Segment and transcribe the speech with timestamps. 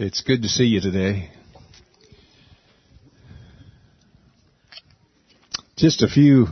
[0.00, 1.28] It's good to see you today.
[5.76, 6.46] Just a few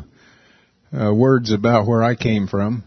[0.93, 2.83] uh, words about where I came from.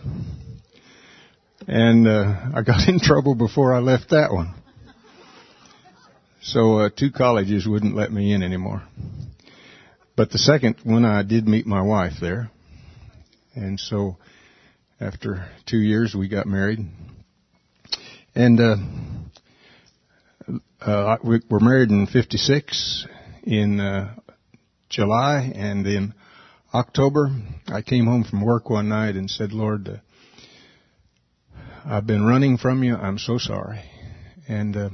[1.69, 4.53] and uh, I got in trouble before I left that one.
[6.41, 8.83] So uh, two colleges wouldn't let me in anymore.
[10.17, 12.51] But the second one, I did meet my wife there,
[13.55, 14.17] and so
[14.99, 16.79] after two years, we got married,
[18.35, 18.75] and uh,
[20.81, 23.07] uh, we were married in '56
[23.43, 24.13] in uh,
[24.89, 26.13] July, and then
[26.75, 27.29] October,
[27.67, 29.95] I came home from work one night and said, Lord, uh,
[31.85, 32.97] I've been running from you.
[32.97, 33.81] I'm so sorry.
[34.49, 34.89] And uh,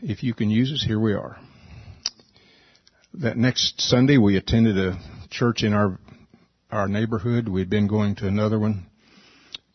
[0.00, 1.36] if you can use us, here we are.
[3.12, 4.98] That next Sunday, we attended a
[5.28, 5.98] church in our
[6.70, 7.46] our neighborhood.
[7.46, 8.86] We'd been going to another one.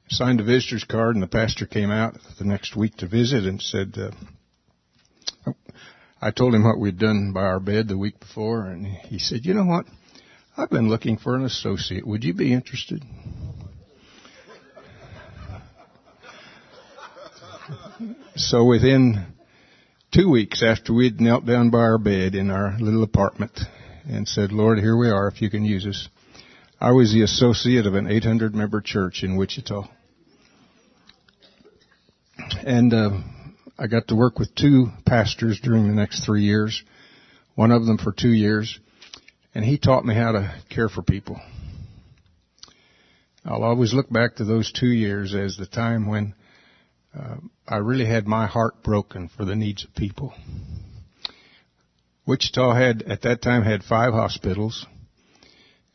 [0.09, 3.61] Signed a visitor's card, and the pastor came out the next week to visit and
[3.61, 3.93] said,
[5.45, 5.51] uh,
[6.19, 9.45] I told him what we'd done by our bed the week before, and he said,
[9.45, 9.85] "You know what?
[10.57, 12.07] I've been looking for an associate.
[12.07, 13.03] Would you be interested?
[18.37, 19.33] So within
[20.13, 23.59] two weeks after we'd knelt down by our bed in our little apartment
[24.07, 26.07] and said, Lord, here we are if you can use us,
[26.79, 29.89] I was the associate of an 800 member church in Wichita.
[32.65, 33.09] And uh,
[33.77, 36.81] I got to work with two pastors during the next three years,
[37.55, 38.79] one of them for two years
[39.55, 41.39] and he taught me how to care for people.
[43.45, 46.35] I'll always look back to those two years as the time when
[47.17, 50.33] uh, I really had my heart broken for the needs of people.
[52.27, 54.85] Wichita had, at that time, had five hospitals,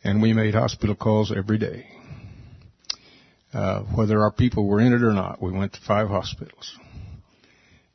[0.03, 1.87] and we made hospital calls every day.
[3.53, 6.79] Uh, whether our people were in it or not, we went to five hospitals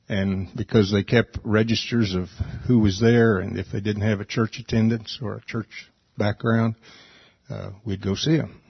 [0.07, 2.27] and because they kept registers of
[2.67, 6.75] who was there and if they didn't have a church attendance or a church background,
[7.49, 8.61] uh, we'd go see them.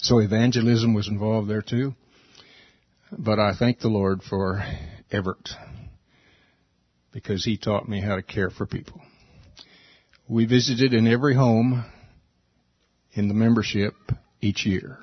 [0.00, 1.94] So evangelism was involved there too.
[3.16, 4.64] But I thank the Lord for
[5.10, 5.50] Everett
[7.12, 9.00] because he taught me how to care for people.
[10.28, 11.84] We visited in every home
[13.12, 13.94] in the membership
[14.40, 14.98] each year.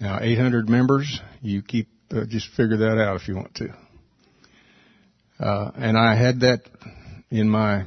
[0.00, 3.68] Now 800 members, you keep uh, just figure that out if you want to.
[5.38, 6.62] Uh, and I had that
[7.30, 7.84] in my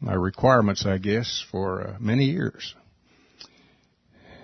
[0.00, 2.74] my requirements, I guess, for uh, many years,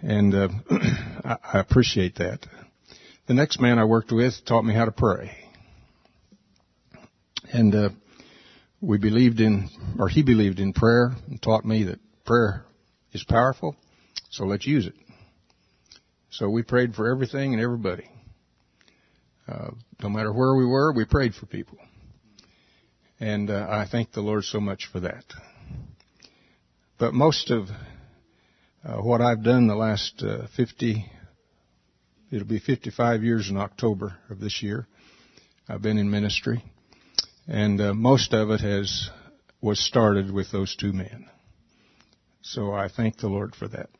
[0.02, 2.46] and uh, I, I appreciate that.
[3.26, 5.36] The next man I worked with taught me how to pray,
[7.52, 7.90] and uh,
[8.80, 9.68] we believed in,
[9.98, 12.64] or he believed in prayer, and taught me that prayer
[13.12, 13.76] is powerful,
[14.30, 14.94] so let's use it.
[16.30, 18.08] So we prayed for everything and everybody.
[19.50, 21.76] Uh, no matter where we were, we prayed for people.
[23.18, 25.24] And uh, I thank the Lord so much for that.
[26.98, 27.68] But most of
[28.84, 31.04] uh, what I've done the last uh, 50,
[32.30, 34.86] it'll be 55 years in October of this year.
[35.68, 36.64] I've been in ministry,
[37.48, 39.10] and uh, most of it has
[39.60, 41.28] was started with those two men.
[42.42, 43.90] So I thank the Lord for that.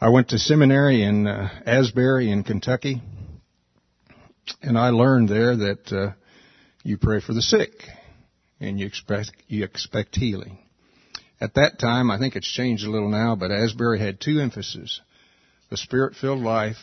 [0.00, 3.02] I went to seminary in Asbury in Kentucky
[4.62, 6.12] and I learned there that uh,
[6.82, 7.70] you pray for the sick
[8.60, 10.58] and you expect you expect healing.
[11.40, 15.00] At that time, I think it's changed a little now, but Asbury had two emphases:
[15.70, 16.76] the spirit-filled life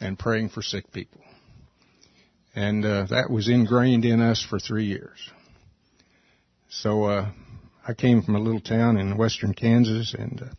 [0.00, 1.20] and praying for sick people.
[2.54, 5.18] And uh, that was ingrained in us for three years.
[6.70, 7.30] So uh,
[7.86, 10.54] I came from a little town in western Kansas, and uh,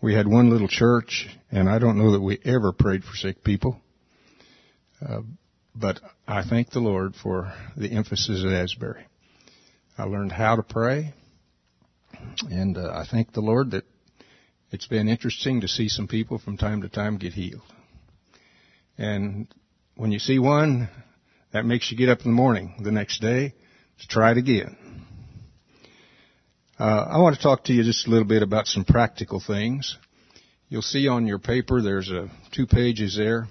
[0.00, 3.42] we had one little church, and I don't know that we ever prayed for sick
[3.42, 3.80] people.
[5.06, 5.20] Uh,
[5.74, 9.06] but I thank the Lord for the emphasis at Asbury.
[9.96, 11.14] I learned how to pray,
[12.50, 13.84] and uh, I thank the Lord that
[14.70, 17.62] it's been interesting to see some people from time to time get healed.
[18.96, 19.46] And
[19.96, 20.88] when you see one,
[21.52, 23.54] that makes you get up in the morning the next day
[24.00, 24.76] to try it again.
[26.78, 29.96] Uh, I want to talk to you just a little bit about some practical things.
[30.68, 33.48] You'll see on your paper there's a, two pages there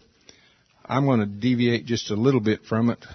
[0.89, 3.05] I'm going to deviate just a little bit from it,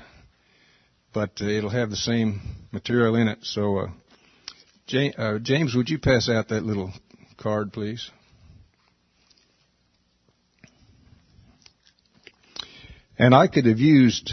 [1.15, 3.39] but uh, it'll have the same material in it.
[3.43, 3.87] So, uh,
[4.87, 6.93] James, uh, James, would you pass out that little
[7.39, 8.11] card, please.
[13.19, 14.33] And I could have used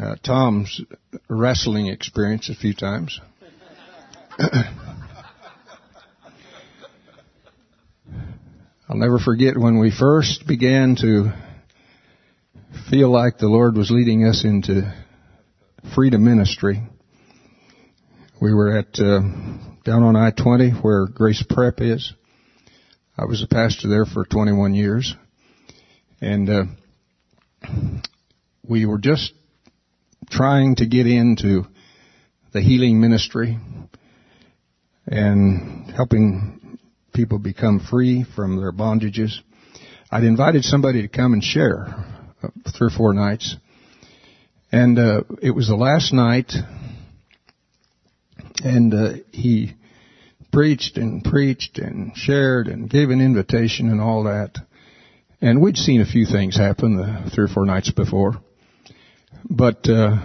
[0.00, 0.80] uh, Tom's
[1.28, 3.20] wrestling experience a few times.
[8.88, 11.32] I'll never forget when we first began to
[12.92, 14.82] feel like the Lord was leading us into
[15.94, 16.82] freedom ministry.
[18.38, 19.20] We were at uh,
[19.82, 22.12] down on I-20 where Grace Prep is.
[23.16, 25.14] I was a pastor there for 21 years,
[26.20, 26.64] and uh,
[28.62, 29.32] we were just
[30.28, 31.62] trying to get into
[32.52, 33.56] the healing ministry
[35.06, 36.78] and helping
[37.14, 39.32] people become free from their bondages.
[40.10, 42.12] I'd invited somebody to come and share
[42.76, 43.56] three or four nights.
[44.70, 46.52] And uh, it was the last night,
[48.64, 49.74] and uh, he
[50.52, 54.56] preached and preached and shared and gave an invitation and all that.
[55.40, 58.34] And we'd seen a few things happen the three or four nights before.
[59.44, 60.16] But uh,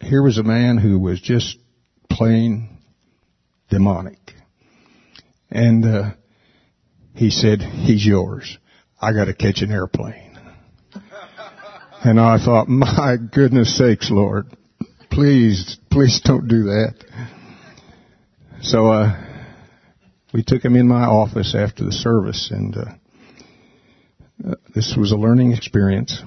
[0.00, 1.56] here was a man who was just
[2.10, 2.78] plain
[3.70, 4.18] demonic.
[5.50, 6.10] And uh,
[7.14, 8.58] he said, he's yours.
[9.00, 10.31] I got to catch an airplane.
[12.04, 14.46] And I thought, my goodness sakes, Lord,
[15.08, 16.94] please, please don't do that.
[18.60, 19.24] So, uh,
[20.34, 25.16] we took him in my office after the service and, uh, uh, this was a
[25.16, 26.20] learning experience.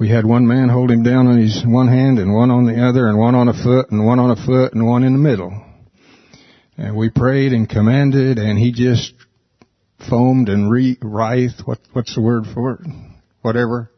[0.00, 2.84] We had one man hold him down on his one hand and one on the
[2.84, 5.18] other and one on a foot and one on a foot and one in the
[5.20, 5.64] middle.
[6.76, 9.14] And we prayed and commanded and he just
[10.10, 11.60] foamed and re- writhed.
[11.64, 12.80] What, what's the word for it?
[13.42, 13.91] Whatever.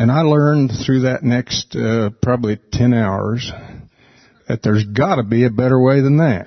[0.00, 3.52] And I learned through that next uh, probably 10 hours
[4.48, 6.46] that there's got to be a better way than that.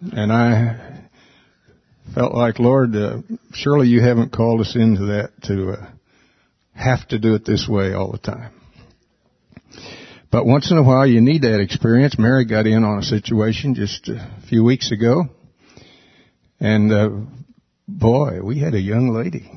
[0.00, 1.10] and I
[2.14, 3.18] felt like, Lord, uh,
[3.52, 5.90] surely you haven't called us into that to uh,
[6.72, 8.52] have to do it this way all the time.
[10.30, 12.18] But once in a while you need that experience.
[12.18, 15.24] Mary got in on a situation just a few weeks ago.
[16.60, 17.10] And uh,
[17.86, 19.50] boy, we had a young lady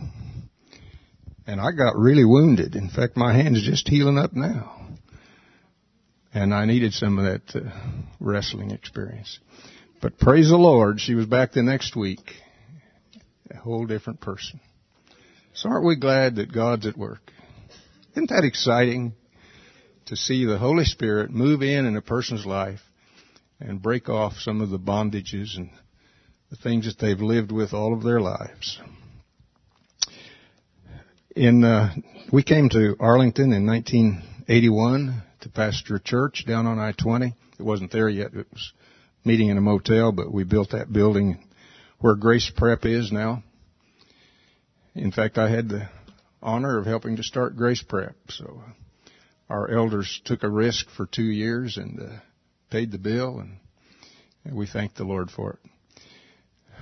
[1.52, 2.78] and I got really wounded.
[2.78, 4.88] In fact, my hand's just healing up now.
[6.34, 7.70] And I needed some of that uh,
[8.22, 9.38] wrestling experience.
[10.02, 12.22] But praise the Lord, she was back the next week.
[13.50, 14.62] A whole different person.
[15.54, 17.34] So aren't we glad that God's at work?
[18.14, 19.12] Isn't that exciting
[20.06, 22.80] to see the Holy Spirit move in in a person's life
[23.60, 25.70] and break off some of the bondages and
[26.50, 28.80] the things that they've lived with all of their lives?
[31.36, 31.94] In uh,
[32.34, 37.34] we came to Arlington in 1981 to pastor a church down on I-20.
[37.58, 38.34] It wasn't there yet.
[38.34, 38.74] It was
[39.24, 41.42] meeting in a motel, but we built that building
[42.00, 43.44] where Grace Prep is now.
[44.94, 45.88] In fact, I had the
[46.44, 48.16] honor of helping to start Grace Prep.
[48.28, 49.14] So uh,
[49.50, 52.20] our elders took a risk for two years and uh,
[52.72, 53.56] paid the bill, and,
[54.44, 55.72] and, we thank the Lord for it.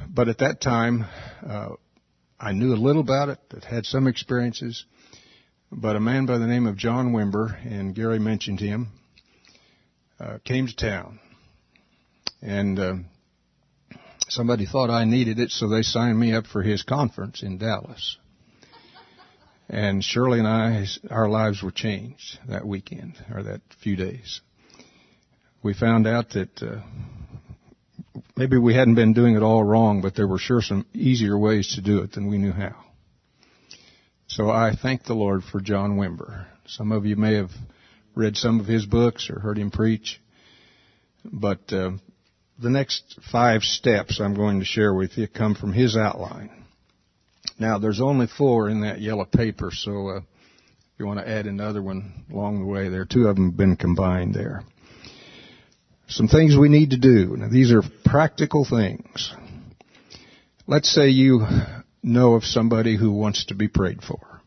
[0.10, 1.06] But at that time,
[1.48, 1.76] uh,
[2.42, 4.86] I knew a little about it, that had some experiences,
[5.72, 8.88] but a man by the name of John Wimber, and Gary mentioned him,
[10.22, 11.20] uh, came to town.
[12.42, 12.94] And uh,
[14.30, 18.18] somebody thought I needed it, so they signed me up for his conference in Dallas.
[19.68, 24.40] And Shirley and I, our lives were changed that weekend, or that few days.
[25.62, 26.82] We found out that uh,
[28.40, 31.76] maybe we hadn't been doing it all wrong, but there were sure some easier ways
[31.76, 32.74] to do it than we knew how.
[34.28, 36.46] So I thank the Lord for John Wimber.
[36.66, 37.52] Some of you may have
[38.16, 40.22] read some of his books or heard him preach,
[41.26, 41.92] but uh,
[42.58, 46.64] the next five steps I'm going to share with you come from his outline.
[47.60, 51.46] Now, there's only four in that yellow paper, so uh, if you want to add
[51.46, 54.64] another one along the way, there two of them have been combined there.
[56.10, 57.38] Some things we need to do.
[57.38, 59.32] Now, these are practical things.
[60.66, 61.46] Let's say you
[62.02, 64.42] know of somebody who wants to be prayed for.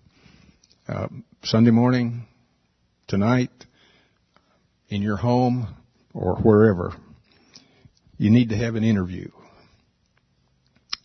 [0.88, 1.06] Uh,
[1.44, 2.26] Sunday morning,
[3.06, 3.50] tonight,
[4.88, 5.68] in your home,
[6.12, 6.94] or wherever.
[8.18, 9.28] You need to have an interview.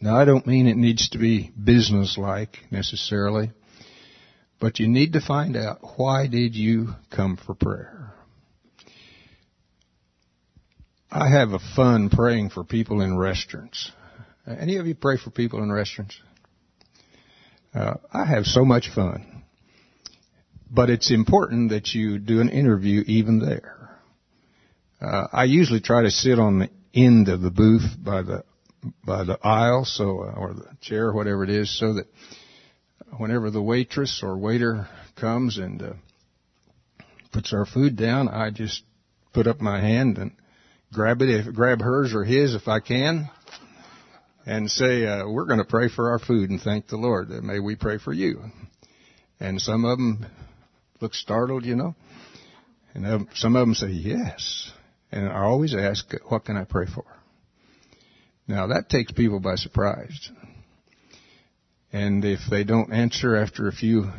[0.02, 3.52] Now, I don't mean it needs to be business-like necessarily,
[4.60, 7.97] but you need to find out why did you come for prayer.
[11.10, 13.92] I have a fun praying for people in restaurants.
[14.46, 16.20] Any of you pray for people in restaurants?
[17.74, 19.44] Uh, I have so much fun.
[20.70, 23.98] But it's important that you do an interview even there.
[25.00, 28.44] Uh, I usually try to sit on the end of the booth by the
[29.06, 32.06] by the aisle, so uh, or the chair, whatever it is, so that
[33.18, 35.94] whenever the waitress or waiter comes and uh,
[37.32, 38.84] puts our food down, I just
[39.34, 40.32] put up my hand and
[40.94, 43.29] grab it, if, grab hers or his if I can,
[44.46, 47.29] and say, uh, "We're going to pray for our food and thank the Lord.
[47.29, 48.44] That may we pray for you."
[49.39, 50.25] And some of them
[51.01, 51.96] look startled, you know,
[52.94, 54.72] and some of them say yes.
[55.12, 57.06] And I always ask, "What can I pray for?"
[58.48, 60.32] Now that takes people by surprise.
[61.91, 64.12] And if they don't answer after a few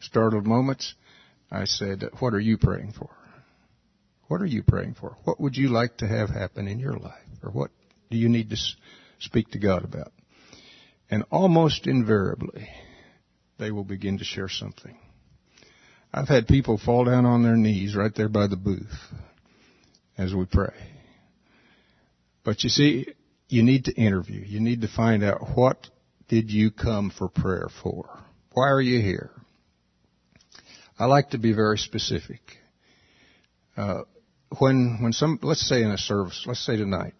[0.00, 0.94] startled moments,
[1.50, 3.10] I said, What are you praying for?
[4.28, 5.16] What are you praying for?
[5.24, 7.12] What would you like to have happen in your life?
[7.42, 7.70] Or what
[8.10, 8.56] do you need to
[9.18, 10.12] speak to God about?
[11.10, 12.68] And almost invariably,
[13.58, 14.98] they will begin to share something.
[16.12, 18.94] I've had people fall down on their knees right there by the booth
[20.16, 20.74] as we pray.
[22.44, 23.08] But you see,
[23.48, 24.40] you need to interview.
[24.40, 25.88] You need to find out what
[26.28, 28.08] did you come for prayer for?
[28.52, 29.30] Why are you here?
[30.98, 32.40] I like to be very specific.
[33.76, 34.02] Uh,
[34.58, 37.14] when when some let's say in a service, let's say tonight,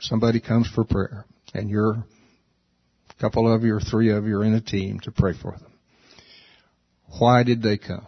[0.00, 4.44] somebody comes for prayer, and you're a couple of you or three of you are
[4.44, 5.72] in a team to pray for them.
[7.18, 8.06] Why did they come?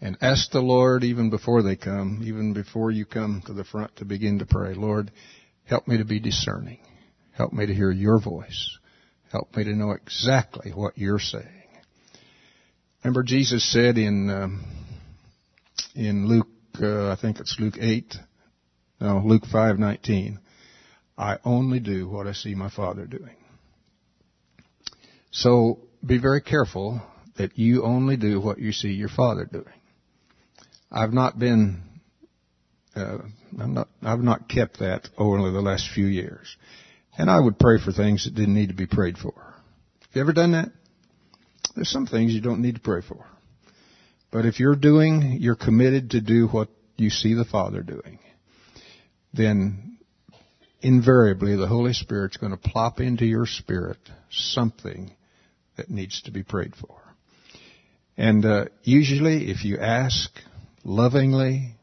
[0.00, 3.96] And ask the Lord even before they come, even before you come to the front
[3.96, 5.10] to begin to pray, Lord,
[5.64, 6.78] help me to be discerning.
[7.32, 8.78] Help me to hear your voice.
[9.30, 11.46] Help me to know exactly what you're saying.
[13.04, 14.64] Remember Jesus said in um,
[15.94, 16.48] in Luke,
[16.80, 18.14] uh, I think it's Luke eight,
[19.00, 20.40] no Luke five nineteen.
[21.16, 23.36] I only do what I see my Father doing.
[25.30, 27.02] So be very careful
[27.36, 29.66] that you only do what you see your Father doing.
[30.90, 31.82] I've not been
[32.96, 33.18] uh,
[33.58, 36.56] I'm not, I've not kept that over the last few years.
[37.16, 39.34] And I would pray for things that didn't need to be prayed for.
[39.34, 40.70] Have you ever done that?
[41.74, 43.24] There's some things you don't need to pray for.
[44.30, 48.18] But if you're doing, you're committed to do what you see the Father doing,
[49.32, 49.98] then
[50.80, 53.98] invariably the Holy Spirit's going to plop into your spirit
[54.30, 55.10] something
[55.76, 56.96] that needs to be prayed for.
[58.16, 60.30] And uh, usually, if you ask
[60.84, 61.74] lovingly,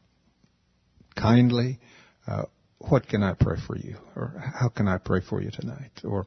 [1.16, 1.80] kindly,
[2.26, 2.44] uh,
[2.78, 3.96] what can I pray for you?
[4.14, 5.90] Or how can I pray for you tonight?
[6.04, 6.26] Or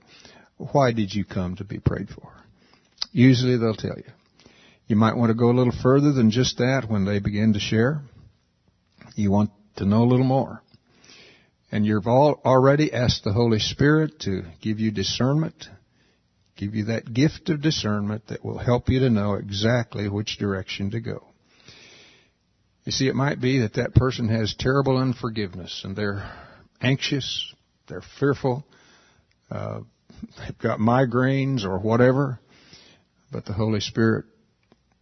[0.57, 2.31] why did you come to be prayed for?
[3.11, 4.11] Usually they'll tell you.
[4.91, 7.61] You might want to go a little further than just that when they begin to
[7.61, 8.01] share.
[9.15, 10.61] You want to know a little more.
[11.71, 15.69] And you've already asked the Holy Spirit to give you discernment,
[16.57, 20.91] give you that gift of discernment that will help you to know exactly which direction
[20.91, 21.23] to go.
[22.83, 26.29] You see, it might be that that person has terrible unforgiveness and they're
[26.81, 27.53] anxious,
[27.87, 28.65] they're fearful,
[29.49, 29.79] uh,
[30.37, 32.41] they've got migraines or whatever,
[33.31, 34.25] but the Holy Spirit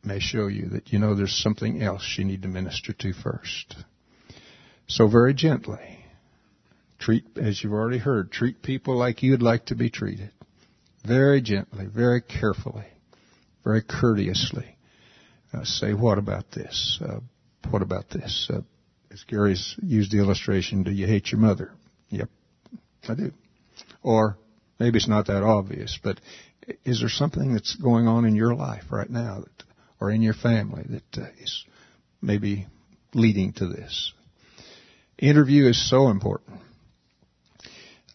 [0.03, 3.75] may show you that you know there's something else you need to minister to first.
[4.87, 6.05] So very gently,
[6.99, 10.31] treat, as you've already heard, treat people like you'd like to be treated.
[11.05, 12.87] Very gently, very carefully,
[13.63, 14.75] very courteously.
[15.53, 16.99] Uh, say, what about this?
[17.01, 17.19] Uh,
[17.69, 18.49] what about this?
[18.53, 18.61] Uh,
[19.11, 21.71] as Gary's used the illustration, do you hate your mother?
[22.09, 22.29] Yep,
[23.07, 23.31] I do.
[24.03, 24.37] Or
[24.79, 26.19] maybe it's not that obvious, but
[26.85, 29.63] is there something that's going on in your life right now that,
[29.99, 31.65] or in your family that uh, is
[32.21, 32.67] maybe
[33.13, 34.13] leading to this?
[35.17, 36.59] Interview is so important.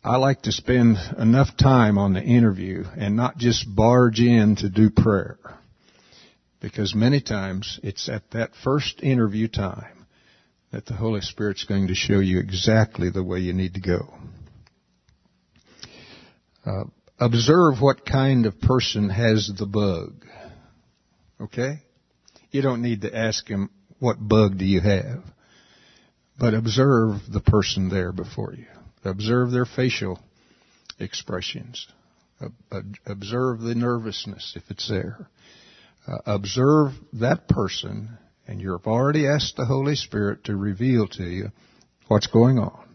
[0.02, 4.68] I like to spend enough time on the interview and not just barge in to
[4.68, 5.38] do prayer.
[6.60, 10.06] Because many times it's at that first interview time
[10.72, 14.12] that the Holy Spirit's going to show you exactly the way you need to go.
[16.66, 16.84] Uh,
[17.18, 20.23] observe what kind of person has the bug.
[21.40, 21.82] Okay?
[22.50, 25.24] You don't need to ask him, what bug do you have?
[26.38, 28.66] But observe the person there before you.
[29.04, 30.20] Observe their facial
[30.98, 31.86] expressions.
[33.06, 35.28] Observe the nervousness if it's there
[36.06, 41.50] uh, observe that person, and you've already asked the Holy Spirit to reveal to you
[42.08, 42.88] what's going on.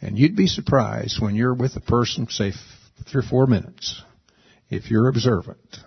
[0.00, 2.52] And you'd be surprised when you're with a person, say
[3.10, 4.02] three or four minutes,
[4.70, 5.78] if you're observant,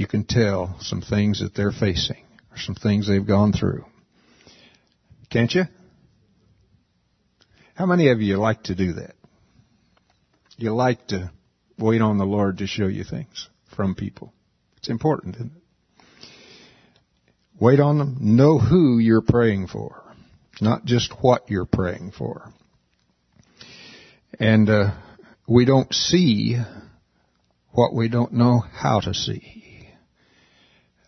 [0.00, 3.84] you can tell some things that they're facing or some things they've gone through.
[5.28, 5.64] Can't you?
[7.74, 9.14] How many of you like to do that?
[10.56, 11.30] You like to
[11.78, 14.32] wait on the Lord to show you things from people.
[14.78, 15.62] It's important, isn't it?
[17.60, 18.16] Wait on them.
[18.20, 20.02] Know who you're praying for.
[20.62, 22.50] not just what you're praying for.
[24.38, 24.92] And uh,
[25.46, 26.56] we don't see
[27.72, 29.69] what we don't know how to see.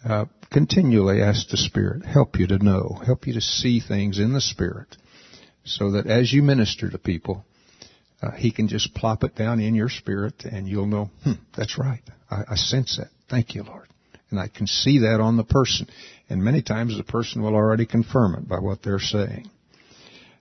[0.04, 4.32] Uh, continually ask the Spirit, help you to know, help you to see things in
[4.32, 4.96] the Spirit,
[5.64, 7.44] so that as you minister to people,
[8.20, 11.78] uh, He can just plop it down in your spirit, and you'll know, hmm, that's
[11.78, 12.02] right.
[12.30, 13.10] I, I sense that.
[13.30, 13.88] Thank you, Lord.
[14.30, 15.88] And I can see that on the person.
[16.28, 19.50] And many times the person will already confirm it by what they're saying.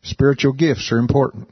[0.03, 1.49] Spiritual gifts are important.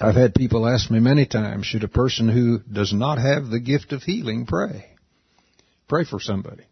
[0.00, 3.60] I've had people ask me many times, should a person who does not have the
[3.60, 4.93] gift of healing pray?
[5.88, 6.64] Pray for somebody.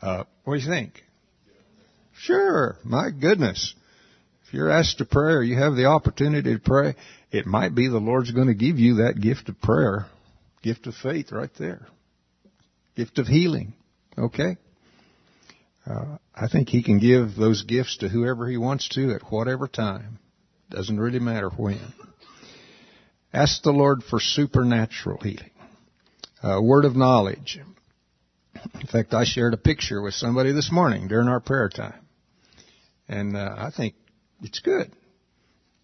[0.00, 1.02] Uh, what do you think?
[2.16, 2.76] Sure.
[2.84, 3.74] My goodness.
[4.46, 6.94] If you're asked to pray or you have the opportunity to pray,
[7.30, 10.06] it might be the Lord's going to give you that gift of prayer,
[10.62, 11.86] gift of faith right there.
[12.96, 13.74] Gift of healing.
[14.16, 14.56] Okay?
[15.86, 19.66] Uh, I think He can give those gifts to whoever He wants to at whatever
[19.66, 20.18] time.
[20.70, 21.80] Doesn't really matter when.
[23.32, 25.50] Ask the Lord for supernatural healing.
[26.42, 27.58] A word of knowledge.
[28.80, 32.00] In fact, I shared a picture with somebody this morning during our prayer time.
[33.08, 33.94] And uh, I think
[34.42, 34.92] it's good.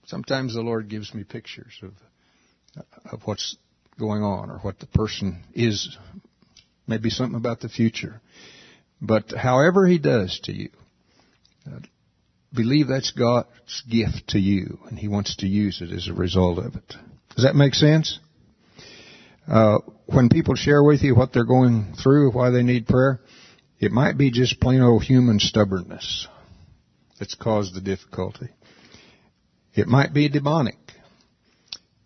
[0.06, 1.92] Sometimes the Lord gives me pictures of
[3.10, 3.56] of what's
[3.98, 5.96] going on or what the person is,
[6.86, 8.20] maybe something about the future.
[9.00, 10.70] But however He does to you,
[11.66, 11.80] uh,
[12.54, 16.58] believe that's God's gift to you, and He wants to use it as a result
[16.58, 16.94] of it.
[17.34, 18.18] Does that make sense?
[19.48, 19.78] Uh,
[20.12, 23.21] when people share with you what they're going through, why they need prayer,
[23.79, 26.26] it might be just plain old human stubbornness
[27.19, 28.49] that's caused the difficulty.
[29.75, 30.79] It might be demonic,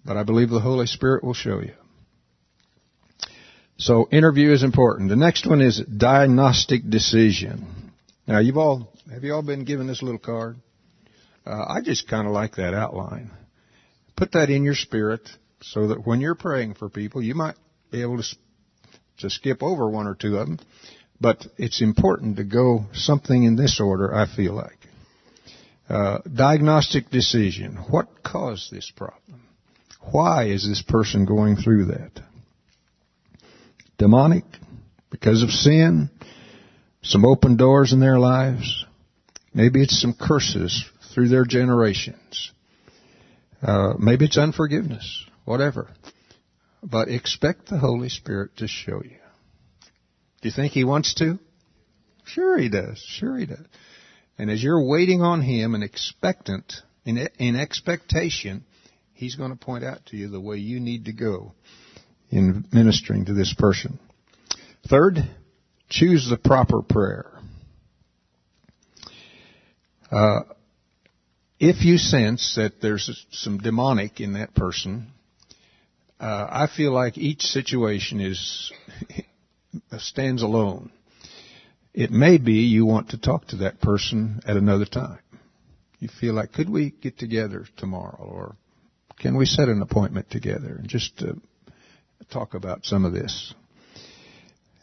[0.05, 1.73] but I believe the Holy Spirit will show you.
[3.77, 5.09] So interview is important.
[5.09, 7.93] The next one is diagnostic decision.
[8.27, 10.57] Now you've all, have you all been given this little card?
[11.47, 13.31] Uh, I just kind of like that outline.
[14.17, 15.29] Put that in your spirit
[15.61, 17.57] so that when you're praying for people, you might
[17.95, 18.25] be able to,
[19.19, 20.59] to skip over one or two of them,
[21.21, 24.79] but it's important to go something in this order, I feel like.
[25.89, 27.77] Uh, diagnostic decision.
[27.91, 29.43] What caused this problem?
[30.01, 32.11] Why is this person going through that?
[33.97, 34.45] Demonic?
[35.11, 36.11] Because of sin?
[37.03, 38.85] Some open doors in their lives?
[39.53, 42.51] Maybe it's some curses through their generations.
[43.63, 45.89] Uh, maybe it's unforgiveness, whatever.
[46.85, 49.17] But expect the Holy Spirit to show you.
[50.43, 51.39] Do you think He wants to?
[52.25, 52.99] Sure He does.
[52.99, 53.65] Sure He does.
[54.37, 56.75] And as you're waiting on Him and expectant,
[57.07, 58.65] in, in expectation,
[59.15, 61.55] He's going to point out to you the way you need to go
[62.31, 63.99] in ministering to this person.
[64.87, 65.19] Third,
[65.89, 67.31] choose the proper prayer.
[70.11, 70.41] Uh,
[71.59, 75.14] if you sense that there's some demonic in that person,
[76.21, 78.73] uh, I feel like each situation is
[79.99, 80.91] stands alone.
[81.93, 85.19] It may be you want to talk to that person at another time.
[86.01, 88.57] You feel like, could we get together tomorrow, or
[89.19, 91.33] can we set an appointment together and just uh,
[92.31, 93.55] talk about some of this?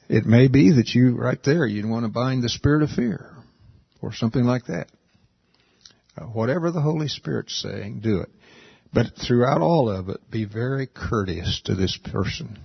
[0.09, 3.35] It may be that you, right there, you want to bind the spirit of fear,
[4.01, 4.87] or something like that.
[6.17, 8.29] Uh, whatever the Holy Spirit's saying, do it.
[8.93, 12.59] But throughout all of it, be very courteous to this person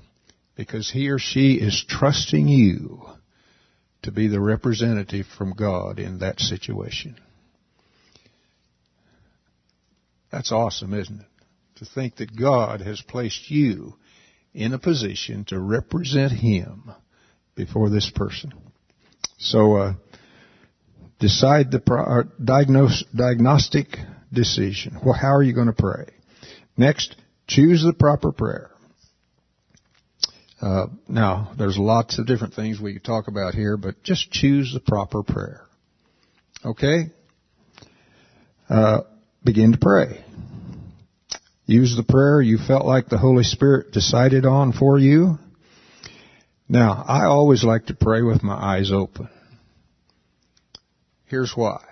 [0.56, 3.06] because he or she is trusting you
[4.02, 7.16] to be the representative from God in that situation.
[10.32, 11.26] That's awesome, isn't it?
[11.76, 13.94] To think that God has placed you
[14.54, 16.90] in a position to represent Him
[17.54, 18.52] before this person.
[19.38, 19.92] So, uh,
[21.18, 23.96] decide the pro- diagnose, diagnostic
[24.32, 24.98] decision.
[25.04, 26.06] Well, how are you going to pray?
[26.76, 28.70] Next, choose the proper prayer.
[30.60, 34.72] Uh, now, there's lots of different things we could talk about here, but just choose
[34.72, 35.62] the proper prayer.
[36.64, 37.10] Okay?
[38.68, 39.02] Uh,
[39.44, 40.24] begin to pray.
[41.66, 45.38] Use the prayer you felt like the Holy Spirit decided on for you.
[46.68, 49.28] Now, I always like to pray with my eyes open.
[51.26, 51.84] Here's why.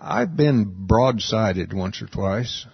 [0.00, 2.66] I've been broadsided once or twice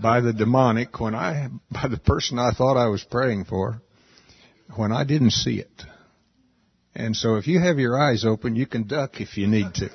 [0.00, 3.80] by the demonic when I, by the person I thought I was praying for,
[4.76, 5.82] when I didn't see it.
[6.94, 9.90] And so if you have your eyes open, you can duck if you need to.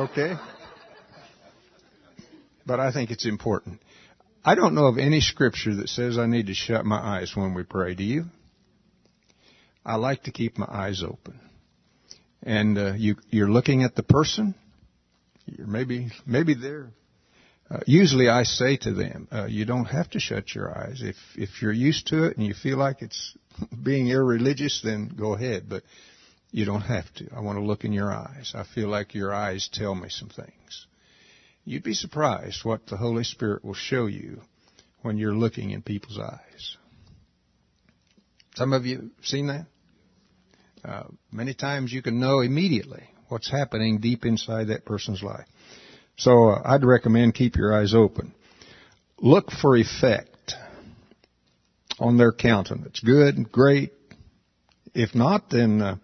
[0.00, 0.34] Okay?
[2.66, 3.80] But I think it's important.
[4.44, 7.54] I don't know of any scripture that says I need to shut my eyes when
[7.54, 7.94] we pray.
[7.94, 8.24] Do you?
[9.86, 11.40] I like to keep my eyes open
[12.44, 14.54] and uh, you, you're looking at the person
[15.46, 16.90] You're Maybe, maybe they're.
[17.70, 21.00] Uh, usually, I say to them, uh, "You don't have to shut your eyes.
[21.02, 23.36] If if you're used to it and you feel like it's
[23.82, 25.68] being irreligious, then go ahead.
[25.68, 25.82] But
[26.50, 27.28] you don't have to.
[27.34, 28.52] I want to look in your eyes.
[28.54, 30.86] I feel like your eyes tell me some things.
[31.64, 34.42] You'd be surprised what the Holy Spirit will show you
[35.02, 36.76] when you're looking in people's eyes.
[38.54, 39.66] Some of you seen that?
[40.84, 45.46] Uh, many times you can know immediately what's happening deep inside that person's life.
[46.16, 48.32] So uh, I'd recommend keep your eyes open.
[49.18, 50.54] Look for effect
[51.98, 53.00] on their countenance.
[53.00, 53.92] Good, great.
[54.94, 55.96] If not, then uh,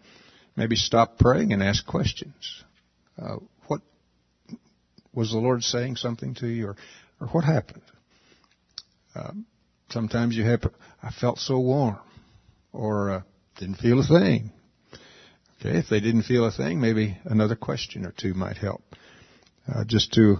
[0.56, 2.64] maybe stop praying and ask questions.
[3.20, 3.80] Uh, what
[5.12, 6.76] was the Lord saying something to you, or,
[7.20, 7.82] or what happened?
[9.14, 9.32] Uh,
[9.90, 10.62] sometimes you have,
[11.02, 11.98] I felt so warm,
[12.72, 13.22] or uh,
[13.58, 14.52] didn't feel a thing.
[15.60, 18.82] Okay, if they didn't feel a thing, maybe another question or two might help.
[19.72, 20.38] Uh, just to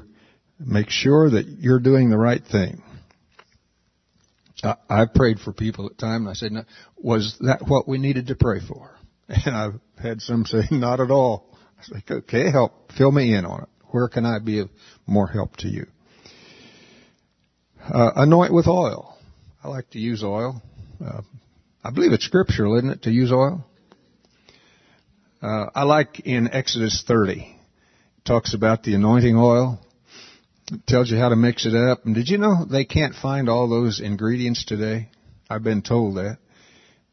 [0.58, 2.82] make sure that you're doing the right thing.
[4.62, 6.28] I, prayed for people at times.
[6.28, 6.52] I said,
[6.98, 8.90] "Was that what we needed to pray for?"
[9.28, 13.34] And I've had some say, "Not at all." I was like, "Okay, help, fill me
[13.34, 13.68] in on it.
[13.90, 14.68] Where can I be of
[15.06, 15.86] more help to you?"
[17.82, 19.16] Uh, anoint with oil.
[19.62, 20.60] I like to use oil.
[21.02, 21.22] Uh,
[21.82, 23.64] I believe it's scriptural, isn't it, to use oil?
[25.40, 27.59] Uh, I like in Exodus 30, it
[28.24, 29.78] talks about the anointing oil.
[30.72, 32.04] It tells you how to mix it up.
[32.04, 35.08] And did you know they can't find all those ingredients today?
[35.48, 36.38] I've been told that.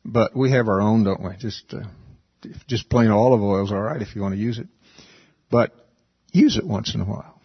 [0.06, 1.36] But we have our own, don't we?
[1.38, 1.88] Just, uh,
[2.68, 4.68] just plain olive oil is alright if you want to use it.
[5.50, 5.74] But
[6.32, 7.42] use it once in a while.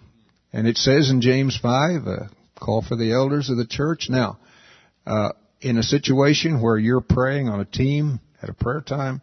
[0.52, 2.14] And it says in James 5, uh,
[2.60, 4.08] call for the elders of the church.
[4.10, 4.38] Now,
[5.06, 9.22] uh, in a situation where you're praying on a team at a prayer time,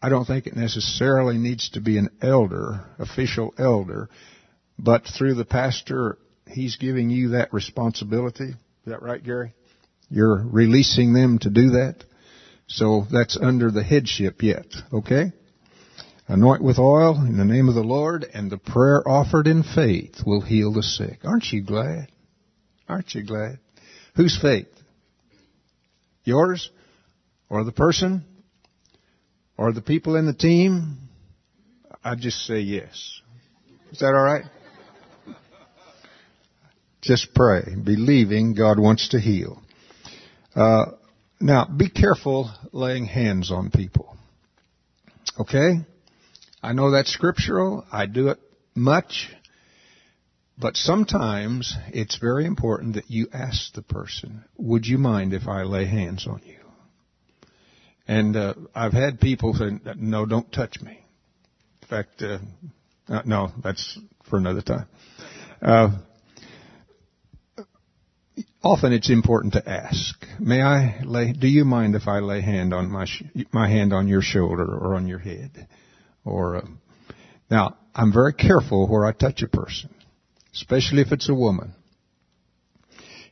[0.00, 4.08] I don't think it necessarily needs to be an elder, official elder,
[4.78, 8.50] but through the pastor, he's giving you that responsibility.
[8.50, 8.56] Is
[8.86, 9.54] that right, Gary?
[10.08, 12.04] You're releasing them to do that.
[12.68, 15.32] So that's under the headship yet, okay?
[16.28, 20.22] Anoint with oil in the name of the Lord, and the prayer offered in faith
[20.24, 21.20] will heal the sick.
[21.24, 22.08] Aren't you glad?
[22.88, 23.58] Aren't you glad?
[24.14, 24.68] Whose faith?
[26.24, 26.70] Yours?
[27.48, 28.24] Or the person?
[29.58, 30.98] Or the people in the team?
[32.04, 33.20] I just say yes.
[33.90, 34.44] Is that alright?
[37.02, 39.60] Just pray, believing God wants to heal.
[40.54, 40.86] Uh,
[41.40, 44.16] now, be careful laying hands on people.
[45.38, 45.80] Okay?
[46.62, 47.84] I know that's scriptural.
[47.90, 48.38] I do it
[48.74, 49.28] much.
[50.56, 55.62] But sometimes it's very important that you ask the person, would you mind if I
[55.62, 56.57] lay hands on you?
[58.08, 61.04] And uh, I've had people say, "No, don't touch me."
[61.82, 62.38] In fact, uh,
[63.08, 63.98] uh, no, that's
[64.30, 64.86] for another time.
[65.60, 65.90] Uh,
[68.62, 70.24] often it's important to ask.
[70.40, 71.32] May I lay?
[71.32, 74.64] Do you mind if I lay hand on my sh- my hand on your shoulder
[74.64, 75.68] or on your head?
[76.24, 76.66] Or uh,
[77.50, 79.90] now I'm very careful where I touch a person,
[80.54, 81.74] especially if it's a woman.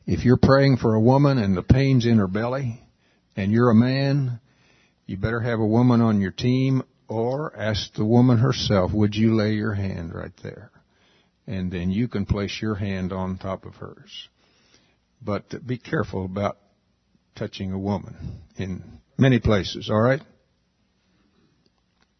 [0.05, 2.81] If you're praying for a woman and the pain's in her belly,
[3.35, 4.39] and you're a man,
[5.07, 9.33] you better have a woman on your team or ask the woman herself, would you
[9.33, 10.69] lay your hand right there?
[11.47, 14.27] And then you can place your hand on top of hers.
[15.21, 16.57] But be careful about
[17.35, 20.21] touching a woman in many places, alright?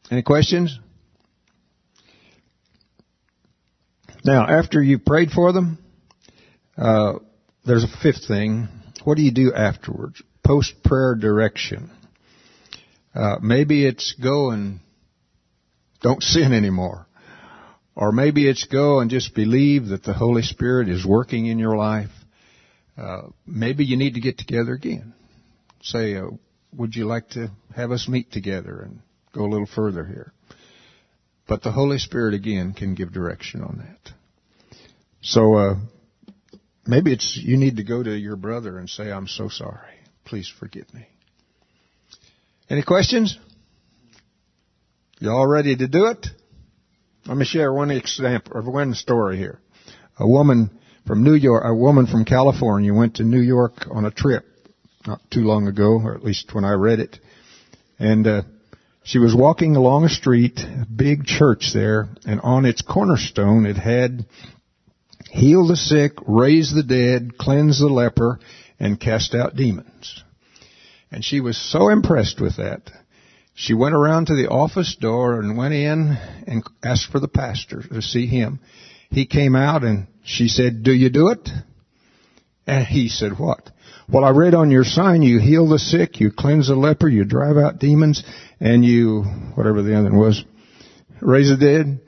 [0.09, 0.79] Any questions?
[4.23, 5.77] Now, after you've prayed for them,
[6.77, 7.15] uh,
[7.65, 8.69] there's a fifth thing.
[9.03, 10.21] What do you do afterwards?
[10.43, 11.91] Post prayer direction.
[13.13, 14.79] Uh, maybe it's go and
[16.01, 17.07] don't sin anymore.
[17.95, 21.75] Or maybe it's go and just believe that the Holy Spirit is working in your
[21.75, 22.11] life.
[22.95, 25.13] Uh, maybe you need to get together again.
[25.81, 26.27] Say, uh,
[26.75, 29.01] would you like to have us meet together and
[29.33, 30.31] go a little further here?
[31.47, 34.13] But the Holy Spirit again can give direction on that.
[35.21, 35.75] So, uh,
[36.85, 39.95] maybe it's, you need to go to your brother and say, I'm so sorry.
[40.25, 41.07] Please forgive me.
[42.69, 43.37] Any questions?
[45.19, 46.27] You all ready to do it?
[47.25, 49.59] Let me share one example or one story here.
[50.19, 54.11] A woman from New York, a woman from California went to New York on a
[54.11, 54.45] trip
[55.05, 57.17] not too long ago, or at least when I read it.
[57.99, 58.41] And uh,
[59.03, 63.77] she was walking along a street, a big church there, and on its cornerstone it
[63.77, 64.25] had
[65.31, 68.39] heal the sick, raise the dead, cleanse the leper,
[68.77, 70.21] and cast out demons.
[71.11, 72.91] And she was so impressed with that.
[73.53, 77.81] She went around to the office door and went in and asked for the pastor
[77.81, 78.59] to see him.
[79.09, 81.49] he came out and she said, do you do it?
[82.67, 83.71] And he said, what?
[84.09, 87.23] Well, I read on your sign you heal the sick, you cleanse the leper, you
[87.23, 88.23] drive out demons,
[88.59, 89.23] and you,
[89.55, 90.43] whatever the other one was,
[91.21, 91.99] raise the dead.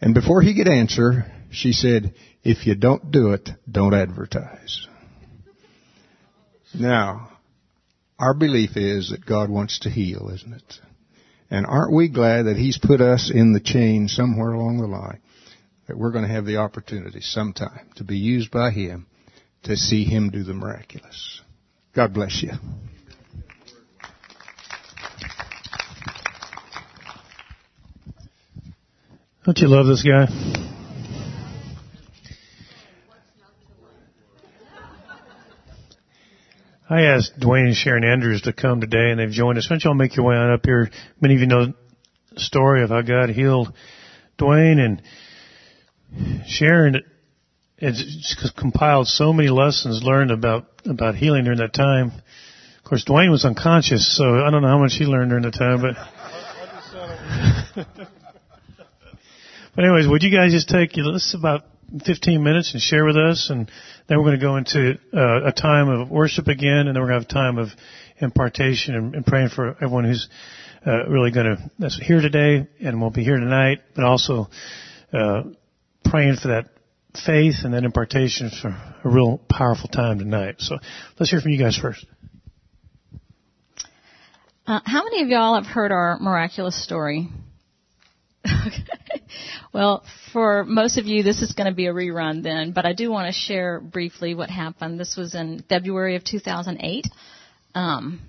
[0.00, 4.86] And before he could answer, she said, if you don't do it, don't advertise.
[6.74, 7.30] Now,
[8.18, 10.74] our belief is that God wants to heal, isn't it?
[11.50, 15.20] And aren't we glad that He's put us in the chain somewhere along the line?
[15.88, 19.06] That we're going to have the opportunity sometime to be used by Him
[19.64, 21.40] to see Him do the miraculous.
[21.94, 22.52] God bless you.
[29.44, 30.26] Don't you love this guy?
[36.88, 39.70] I asked Dwayne and Sharon Andrews to come today, and they've joined us.
[39.70, 40.90] Why don't y'all make your way on up here?
[41.18, 43.72] Many of you know the story of how God healed
[44.38, 45.02] Dwayne and
[46.46, 47.02] Sharon
[47.80, 52.12] has compiled so many lessons learned about about healing during that time.
[52.78, 55.50] Of course, Dwayne was unconscious, so I don't know how much he learned during the
[55.50, 55.96] time, but.
[59.74, 61.64] but anyways, would you guys just take this about
[62.04, 63.70] 15 minutes and share with us, and
[64.08, 67.08] then we're going to go into uh, a time of worship again, and then we're
[67.08, 67.68] going to have a time of
[68.18, 70.28] impartation and, and praying for everyone who's
[70.86, 74.48] uh, really going to that's here today and won't be here tonight, but also
[75.12, 75.42] uh,
[76.04, 76.68] praying for that
[77.24, 80.56] faith and that impartation for a real powerful time tonight.
[80.58, 80.78] So
[81.18, 82.04] let's hear from you guys first.
[84.66, 87.28] Uh, how many of y'all have heard our miraculous story?
[89.72, 92.92] well, for most of you, this is going to be a rerun then, but I
[92.92, 94.98] do want to share briefly what happened.
[94.98, 97.06] This was in February of 2008.
[97.74, 98.20] Um,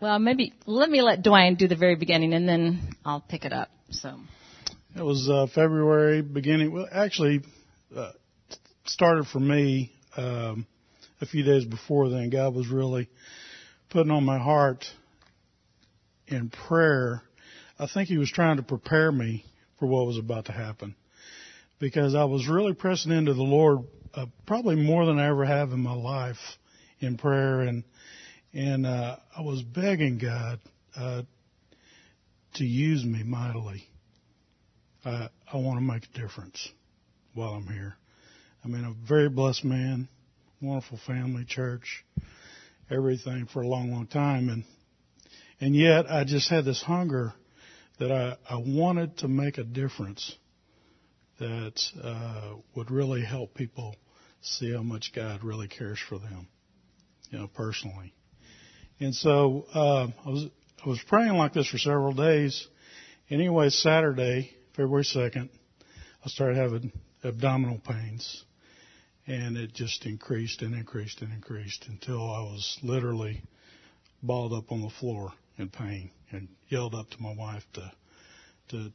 [0.00, 3.52] well, maybe let me let Dwayne do the very beginning, and then I'll pick it
[3.52, 3.68] up.
[3.90, 4.18] So.
[4.96, 6.72] It was uh, February beginning.
[6.72, 7.42] Well, actually,
[7.94, 8.12] uh,
[8.86, 10.66] started for me um,
[11.20, 12.30] a few days before then.
[12.30, 13.08] God was really
[13.90, 14.86] putting on my heart
[16.26, 17.22] in prayer.
[17.80, 19.44] I think He was trying to prepare me
[19.78, 20.94] for what was about to happen
[21.78, 23.78] because I was really pressing into the Lord
[24.14, 26.36] uh, probably more than I ever have in my life
[27.00, 27.84] in prayer and
[28.52, 30.60] and uh, I was begging God
[30.94, 31.22] uh,
[32.54, 33.86] to use me mightily
[35.04, 36.68] I, I want to make a difference
[37.34, 37.96] while I'm here.
[38.64, 40.08] I mean, a very blessed man,
[40.60, 42.04] wonderful family, church,
[42.90, 44.50] everything for a long, long time.
[44.50, 44.64] And,
[45.60, 47.32] and yet I just had this hunger
[48.00, 50.34] that I, I wanted to make a difference
[51.38, 53.94] that, uh, would really help people
[54.40, 56.48] see how much God really cares for them,
[57.30, 58.14] you know, personally.
[58.98, 60.46] And so, uh, I was,
[60.84, 62.66] I was praying like this for several days.
[63.28, 65.50] Anyway, Saturday, February 2nd,
[66.24, 68.44] I started having abdominal pains.
[69.26, 73.42] And it just increased and increased and increased until I was literally
[74.22, 77.92] balled up on the floor in pain and yelled up to my wife to,
[78.70, 78.92] to,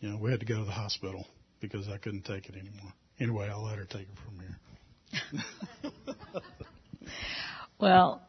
[0.00, 1.26] you know, we had to go to the hospital
[1.60, 2.92] because I couldn't take it anymore.
[3.20, 4.58] Anyway, I'll let her take it from here.
[7.80, 8.22] well,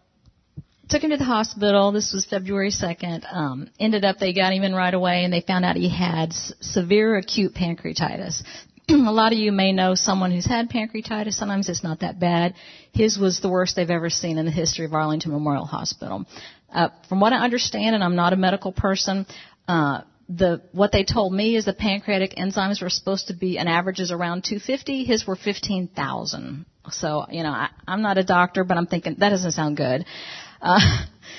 [0.89, 1.91] took him to the hospital.
[1.91, 3.33] This was February 2nd.
[3.33, 6.29] Um, ended up, they got him in right away and they found out he had
[6.29, 8.43] s- severe acute pancreatitis.
[8.89, 11.33] a lot of you may know someone who's had pancreatitis.
[11.33, 12.53] Sometimes it's not that bad.
[12.91, 16.25] His was the worst they've ever seen in the history of Arlington Memorial Hospital.
[16.73, 19.25] Uh, from what I understand, and I'm not a medical person,
[19.67, 23.67] uh, the what they told me is the pancreatic enzymes were supposed to be an
[23.67, 25.03] average is around 250.
[25.03, 26.65] His were 15,000.
[26.89, 30.05] So you know, I, I'm not a doctor, but I'm thinking that doesn't sound good.
[30.61, 30.79] Uh,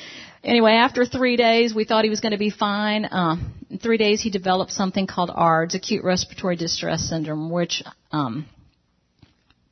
[0.44, 3.04] anyway, after three days, we thought he was going to be fine.
[3.06, 3.36] Uh,
[3.70, 8.46] in three days, he developed something called ARDS, acute respiratory distress syndrome, which um,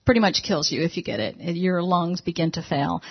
[0.05, 1.37] pretty much kills you if you get it.
[1.39, 3.03] Your lungs begin to fail.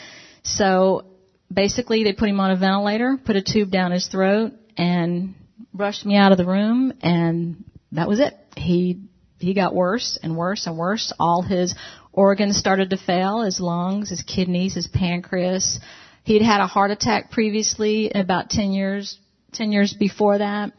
[0.43, 1.05] So
[1.51, 5.35] basically, they put him on a ventilator, put a tube down his throat, and
[5.73, 8.33] rushed me out of the room, and that was it.
[8.55, 9.01] He
[9.39, 11.11] he got worse and worse and worse.
[11.19, 11.75] All his
[12.13, 15.79] organs started to fail: his lungs, his kidneys, his pancreas.
[16.23, 19.17] He'd had a heart attack previously, about 10 years,
[19.53, 20.71] 10 years before that.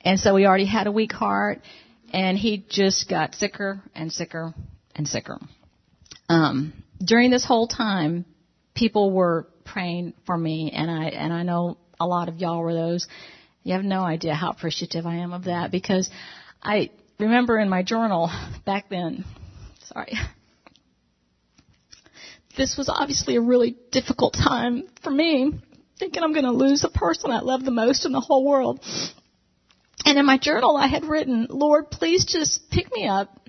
[0.00, 1.62] And so he already had a weak heart.
[2.12, 4.54] And he just got sicker and sicker
[4.96, 5.38] and sicker.
[6.28, 6.72] Um,
[7.04, 8.24] during this whole time,
[8.74, 12.74] people were praying for me, and I and I know a lot of y'all were
[12.74, 13.06] those.
[13.62, 16.10] You have no idea how appreciative I am of that because
[16.62, 18.30] I remember in my journal
[18.64, 19.24] back then.
[19.92, 20.12] Sorry,
[22.58, 25.52] this was obviously a really difficult time for me,
[25.98, 28.84] thinking I'm going to lose the person I love the most in the whole world.
[30.04, 33.48] And in my journal, I had written, Lord, please just pick me up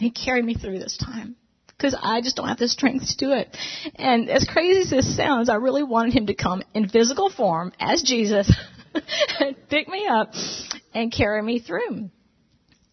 [0.00, 1.36] and carry me through this time.
[1.80, 3.56] Because I just don't have the strength to do it.
[3.94, 7.72] And as crazy as this sounds, I really wanted him to come in physical form
[7.80, 8.52] as Jesus,
[9.70, 10.34] pick me up,
[10.92, 12.10] and carry me through.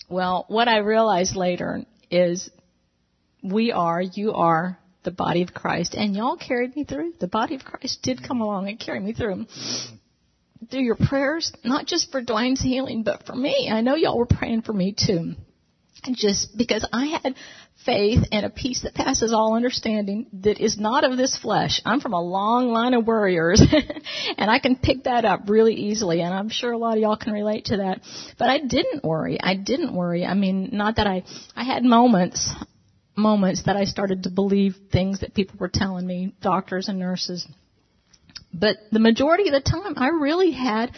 [0.07, 2.49] Well, what I realized later is
[3.43, 7.13] we are, you are the body of Christ, and y'all carried me through.
[7.19, 9.47] The body of Christ did come along and carry me through.
[10.71, 13.69] Through your prayers, not just for Dwayne's healing, but for me.
[13.69, 15.33] I know y'all were praying for me too.
[16.13, 17.35] Just because I had
[17.87, 21.81] faith and a peace that passes all understanding that is not of this flesh.
[21.85, 23.63] I'm from a long line of warriors
[24.37, 27.15] and I can pick that up really easily and I'm sure a lot of y'all
[27.17, 28.01] can relate to that.
[28.37, 29.39] But I didn't worry.
[29.41, 30.25] I didn't worry.
[30.25, 31.23] I mean, not that I,
[31.55, 32.53] I had moments,
[33.15, 37.47] moments that I started to believe things that people were telling me, doctors and nurses.
[38.53, 40.91] But the majority of the time I really had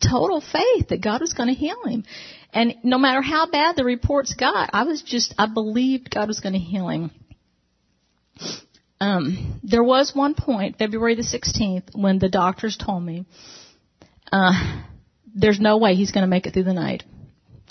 [0.00, 2.04] total faith that God was going to heal him.
[2.52, 6.40] And no matter how bad the reports got, I was just, I believed God was
[6.40, 7.10] going to heal him.
[9.00, 13.26] Um, there was one point, February the 16th, when the doctors told me,
[14.32, 14.82] uh,
[15.34, 17.04] there's no way he's going to make it through the night.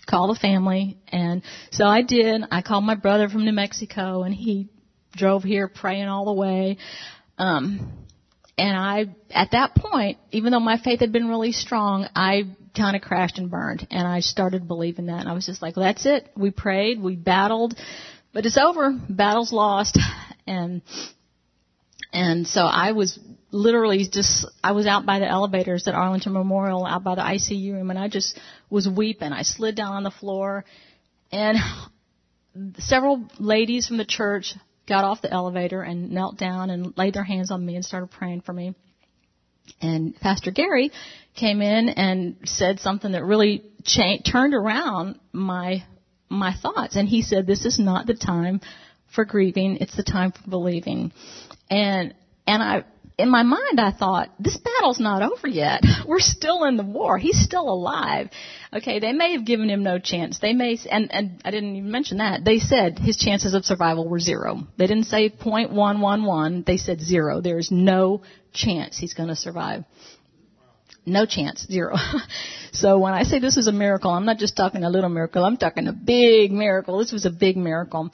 [0.08, 0.98] Call the family.
[1.08, 2.44] And so I did.
[2.52, 4.70] I called my brother from New Mexico and he
[5.14, 6.78] drove here praying all the way.
[7.40, 8.05] Um,
[8.58, 12.44] and I, at that point, even though my faith had been really strong, I
[12.76, 13.86] kind of crashed and burned.
[13.92, 15.20] And I started believing that.
[15.20, 16.30] And I was just like, that's it.
[16.38, 17.76] We prayed, we battled,
[18.34, 18.98] but it's over.
[19.10, 20.00] Battle's lost.
[20.48, 20.84] And,
[22.14, 23.18] and so I was
[23.50, 27.74] literally just, I was out by the elevators at Arlington Memorial, out by the ICU
[27.74, 28.40] room, and I just
[28.70, 29.34] was weeping.
[29.34, 30.66] I slid down on the floor,
[31.32, 31.58] and
[32.78, 34.54] several ladies from the church
[34.88, 38.12] got off the elevator and knelt down and laid their hands on me and started
[38.12, 38.76] praying for me.
[39.82, 40.92] And Pastor Gary
[41.36, 45.84] came in and said something that really cha- turned around my
[46.30, 46.96] my thoughts.
[46.96, 48.62] And he said, "This is not the time
[49.08, 51.12] for grieving; it's the time for believing."
[51.70, 52.14] And
[52.48, 52.84] and I
[53.18, 55.84] in my mind, I thought, this battle's not over yet.
[56.08, 57.18] We're still in the war.
[57.18, 58.30] He's still alive.
[58.74, 60.40] Okay, they may have given him no chance.
[60.40, 62.44] They may, and, and I didn't even mention that.
[62.44, 64.68] They said his chances of survival were zero.
[64.78, 66.66] They didn't say .111.
[66.66, 67.40] They said zero.
[67.40, 68.22] There is no
[68.54, 69.86] chance he's going to survive.
[71.06, 71.96] No chance, zero.
[72.74, 75.46] so when I say this is a miracle, I'm not just talking a little miracle.
[75.46, 76.98] I'm talking a big miracle.
[76.98, 78.12] This was a big miracle.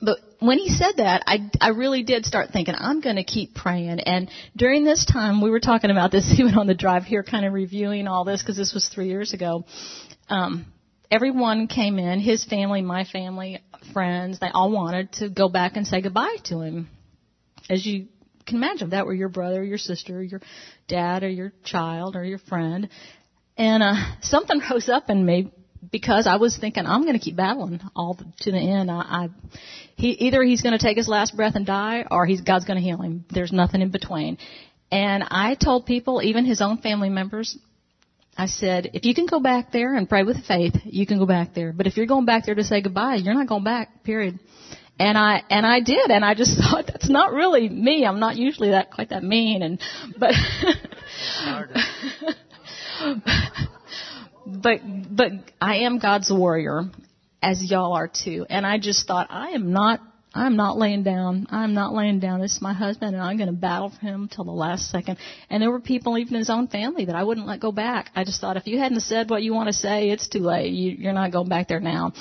[0.00, 3.54] But when he said that, I, I really did start thinking, I'm going to keep
[3.54, 4.00] praying.
[4.00, 7.46] And during this time, we were talking about this even on the drive here, kind
[7.46, 9.64] of reviewing all this because this was three years ago.
[10.28, 10.66] Um,
[11.10, 13.60] everyone came in, his family, my family,
[13.92, 16.88] friends, they all wanted to go back and say goodbye to him.
[17.70, 18.08] As you
[18.46, 20.40] can imagine, that were your brother, your sister, your
[20.88, 22.88] dad, or your child, or your friend.
[23.56, 25.52] And uh, something rose up in me
[25.90, 28.90] because I was thinking I'm going to keep battling all the, to the end.
[28.90, 29.28] I, I
[29.96, 32.78] he either he's going to take his last breath and die, or he's God's going
[32.78, 33.24] to heal him.
[33.30, 34.38] There's nothing in between.
[34.90, 37.56] And I told people, even his own family members,
[38.36, 41.26] I said, if you can go back there and pray with faith, you can go
[41.26, 41.72] back there.
[41.72, 44.04] But if you're going back there to say goodbye, you're not going back.
[44.04, 44.38] Period.
[44.98, 48.04] And I and I did, and I just thought that's not really me.
[48.04, 49.80] I'm not usually that quite that mean, and
[50.18, 50.34] but.
[54.46, 56.84] but but I am God's warrior,
[57.42, 58.46] as y'all are too.
[58.48, 60.00] And I just thought I am not
[60.34, 61.46] I'm not laying down.
[61.50, 62.40] I'm not laying down.
[62.40, 65.18] This is my husband, and I'm going to battle for him till the last second.
[65.50, 68.10] And there were people, even in his own family, that I wouldn't let go back.
[68.14, 70.72] I just thought, if you hadn't said what you want to say, it's too late.
[70.72, 72.12] You, you're not going back there now.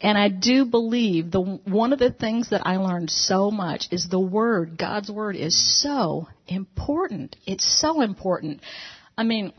[0.00, 4.08] And I do believe the one of the things that I learned so much is
[4.08, 4.78] the word.
[4.78, 7.36] God's word is so important.
[7.46, 8.60] It's so important.
[9.16, 9.52] I mean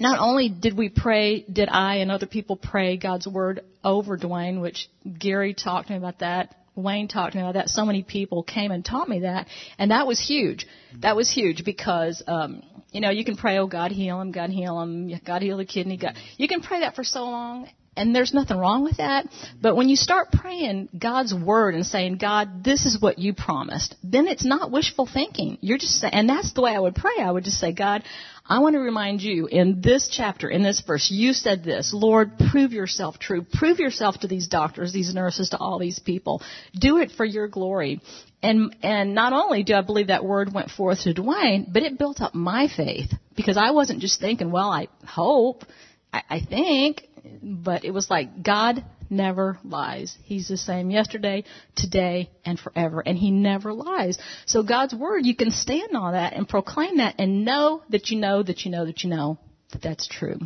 [0.00, 4.60] not only did we pray, did I and other people pray God's word over Dwayne,
[4.60, 6.54] which Gary talked to me about that.
[6.74, 7.68] Wayne talked to me about that.
[7.68, 9.46] So many people came and taught me that,
[9.78, 10.66] and that was huge.
[11.00, 12.62] That was huge because, um,
[12.92, 15.66] you know, you can pray, "Oh God, heal him, God heal him, God heal the
[15.66, 19.26] kidney." God, you can pray that for so long, and there's nothing wrong with that.
[19.60, 23.94] But when you start praying God's word and saying, God, this is what you promised,
[24.02, 25.58] then it's not wishful thinking.
[25.60, 27.16] You're just saying, and that's the way I would pray.
[27.20, 28.02] I would just say, God,
[28.46, 32.32] I want to remind you in this chapter, in this verse, you said this, Lord,
[32.50, 33.44] prove yourself true.
[33.52, 36.42] Prove yourself to these doctors, these nurses, to all these people.
[36.74, 38.00] Do it for your glory.
[38.42, 41.98] And, and not only do I believe that word went forth to Dwayne, but it
[41.98, 45.64] built up my faith because I wasn't just thinking, well, I hope,
[46.12, 47.06] I, I think,
[47.42, 50.16] but it was like God never lies.
[50.24, 51.44] He's the same yesterday,
[51.76, 53.02] today, and forever.
[53.04, 54.18] And He never lies.
[54.46, 58.18] So God's Word, you can stand on that and proclaim that and know that you
[58.18, 59.38] know that you know that you know
[59.72, 60.38] that that's true.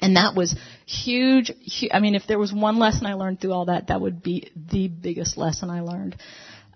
[0.00, 1.92] And that was huge, huge.
[1.94, 4.50] I mean, if there was one lesson I learned through all that, that would be
[4.56, 6.16] the biggest lesson I learned.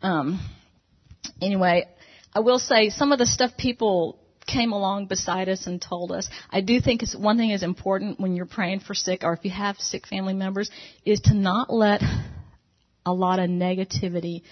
[0.01, 0.41] Um,
[1.43, 1.89] anyway,
[2.33, 4.21] I will say some of the stuff people
[4.57, 6.29] came along beside us and told us.
[6.51, 9.45] I do think it's, one thing is important when you're praying for sick or if
[9.45, 10.71] you have sick family members
[11.05, 12.01] is to not let
[13.05, 14.43] a lot of negativity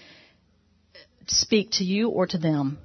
[1.27, 2.77] speak to you or to them.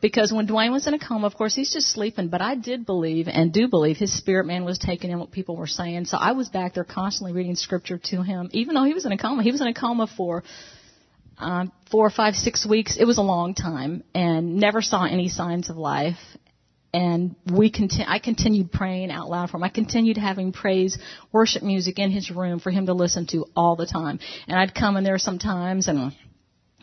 [0.00, 2.86] Because when Dwayne was in a coma, of course, he's just sleeping, but I did
[2.86, 6.04] believe and do believe his spirit man was taking in what people were saying.
[6.04, 9.12] So I was back there constantly reading scripture to him, even though he was in
[9.12, 9.42] a coma.
[9.42, 10.44] He was in a coma for
[11.38, 12.96] um, four, five, six weeks.
[12.98, 16.18] It was a long time, and never saw any signs of life.
[16.94, 19.64] And we conti- I continued praying out loud for him.
[19.64, 20.96] I continued having praise,
[21.30, 24.18] worship music in his room for him to listen to all the time.
[24.48, 26.12] And I'd come in there sometimes and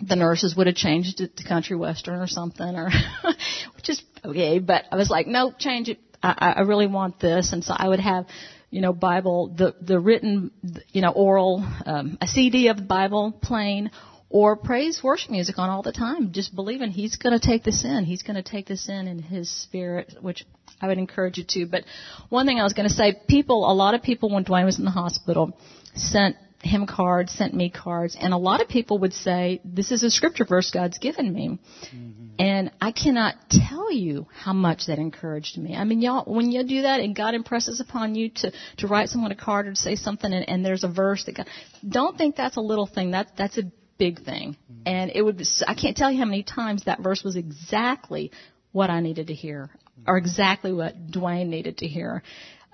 [0.02, 2.90] the nurses would have changed it to country western or something, or
[3.76, 4.60] which is okay.
[4.60, 6.00] But I was like, no, change it.
[6.22, 8.28] I, I really want this, and so I would have,
[8.70, 10.52] you know, Bible, the the written,
[10.92, 13.90] you know, oral, um, a CD of the Bible playing,
[14.34, 17.86] or praise worship music on all the time, just believing He's going to take this
[17.86, 18.04] in.
[18.04, 20.44] He's going to take this in in His Spirit, which
[20.82, 21.68] I would encourage you to.
[21.68, 21.84] But
[22.30, 24.80] one thing I was going to say, people, a lot of people when Dwayne was
[24.80, 25.56] in the hospital,
[25.94, 30.02] sent him cards, sent me cards, and a lot of people would say, "This is
[30.02, 31.60] a scripture verse God's given me,"
[31.94, 32.28] mm-hmm.
[32.40, 35.76] and I cannot tell you how much that encouraged me.
[35.76, 39.10] I mean, y'all, when you do that and God impresses upon you to to write
[39.10, 41.48] someone a card or to say something, and, and there's a verse that God,
[41.88, 43.12] don't think that's a little thing.
[43.12, 43.64] That that's a
[43.98, 44.82] big thing, mm-hmm.
[44.88, 45.42] and it would.
[45.68, 48.32] I can't tell you how many times that verse was exactly
[48.72, 49.70] what I needed to hear,
[50.08, 52.24] or exactly what Dwayne needed to hear.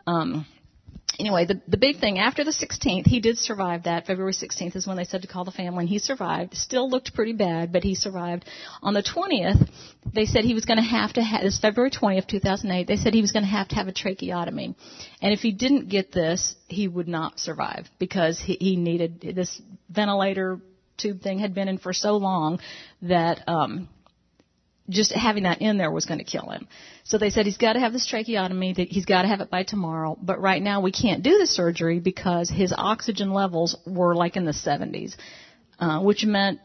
[0.07, 0.45] Um,
[1.19, 4.07] anyway, the, the big thing after the 16th, he did survive that.
[4.07, 6.55] February 16th is when they said to call the family, and he survived.
[6.55, 8.45] Still looked pretty bad, but he survived.
[8.81, 9.69] On the 20th,
[10.13, 13.13] they said he was going to have to have, this February 20th, 2008, they said
[13.13, 14.75] he was going to have to have a tracheotomy.
[15.21, 19.61] And if he didn't get this, he would not survive because he, he needed this
[19.89, 20.59] ventilator
[20.99, 22.59] tube thing had been in for so long
[23.01, 23.89] that, um,
[24.89, 26.67] just having that in there was going to kill him.
[27.03, 29.49] So they said he's got to have this tracheotomy, that he's got to have it
[29.49, 30.17] by tomorrow.
[30.19, 34.45] But right now we can't do the surgery because his oxygen levels were like in
[34.45, 35.15] the 70s,
[35.79, 36.59] uh, which meant,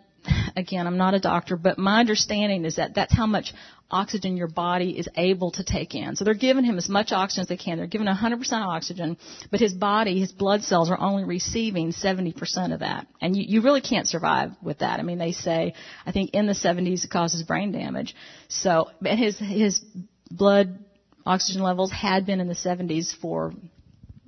[0.56, 3.52] again, I'm not a doctor, but my understanding is that that's how much
[3.90, 6.16] oxygen your body is able to take in.
[6.16, 7.78] So they're giving him as much oxygen as they can.
[7.78, 9.16] They're giving 100% oxygen,
[9.50, 13.06] but his body, his blood cells are only receiving 70% of that.
[13.20, 14.98] And you, you really can't survive with that.
[14.98, 15.74] I mean, they say,
[16.06, 18.14] I think in the 70s it causes brain damage.
[18.48, 19.84] So, and his, his
[20.30, 20.78] blood
[21.26, 23.52] oxygen levels had been in the 70s for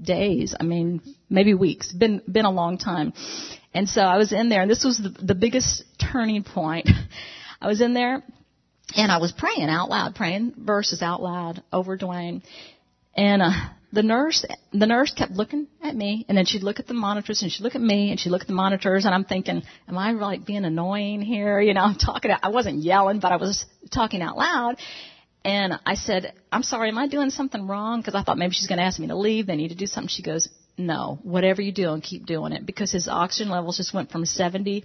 [0.01, 0.55] days.
[0.59, 1.01] I mean,
[1.31, 1.93] maybe weeks.
[1.93, 3.12] Been, been a long time.
[3.77, 6.89] And so I was in there and this was the, the biggest turning point.
[7.61, 8.22] I was in there
[8.97, 12.43] and I was praying out loud, praying verses out loud over Dwayne.
[13.14, 13.51] And uh,
[13.93, 17.43] the nurse, the nurse kept looking at me, and then she'd look at the monitors,
[17.43, 19.97] and she'd look at me, and she'd look at the monitors, and I'm thinking, am
[19.99, 21.61] I like being annoying here?
[21.66, 22.31] You know, I'm talking.
[22.31, 24.77] I wasn't yelling, but I was talking out loud.
[25.45, 28.01] And I said, I'm sorry, am I doing something wrong?
[28.01, 29.47] Because I thought maybe she's going to ask me to leave.
[29.47, 30.09] They need to do something.
[30.09, 30.49] She goes,
[30.79, 34.24] no, whatever you do, and keep doing it because his oxygen levels just went from
[34.24, 34.85] 70%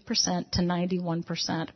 [0.51, 1.49] to 91%.
[1.49, 1.69] And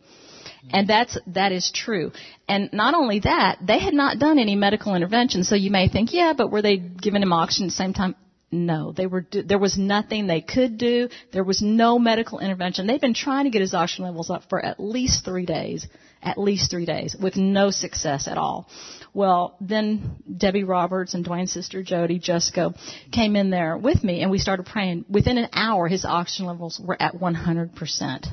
[0.71, 0.87] mm-hmm.
[0.87, 2.11] that's, that is true.
[2.47, 5.43] And not only that, they had not done any medical intervention.
[5.43, 8.15] So you may think, yeah, but were they giving him oxygen at the same time?
[8.51, 11.09] No, they were, there was nothing they could do.
[11.33, 12.87] There was no medical intervention.
[12.87, 15.87] They've been trying to get his oxygen levels up for at least three days,
[16.21, 18.69] at least three days, with no success at all.
[19.15, 22.75] Well, then Debbie Roberts and Dwayne's sister Jody Jusko
[23.13, 25.05] came in there with me and we started praying.
[25.09, 28.27] Within an hour, his oxygen levels were at 100%.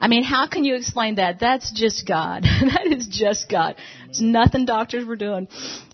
[0.00, 1.38] I mean, how can you explain that?
[1.38, 2.42] That's just God.
[2.42, 3.76] that is just God.
[4.08, 5.46] It's nothing doctors were doing.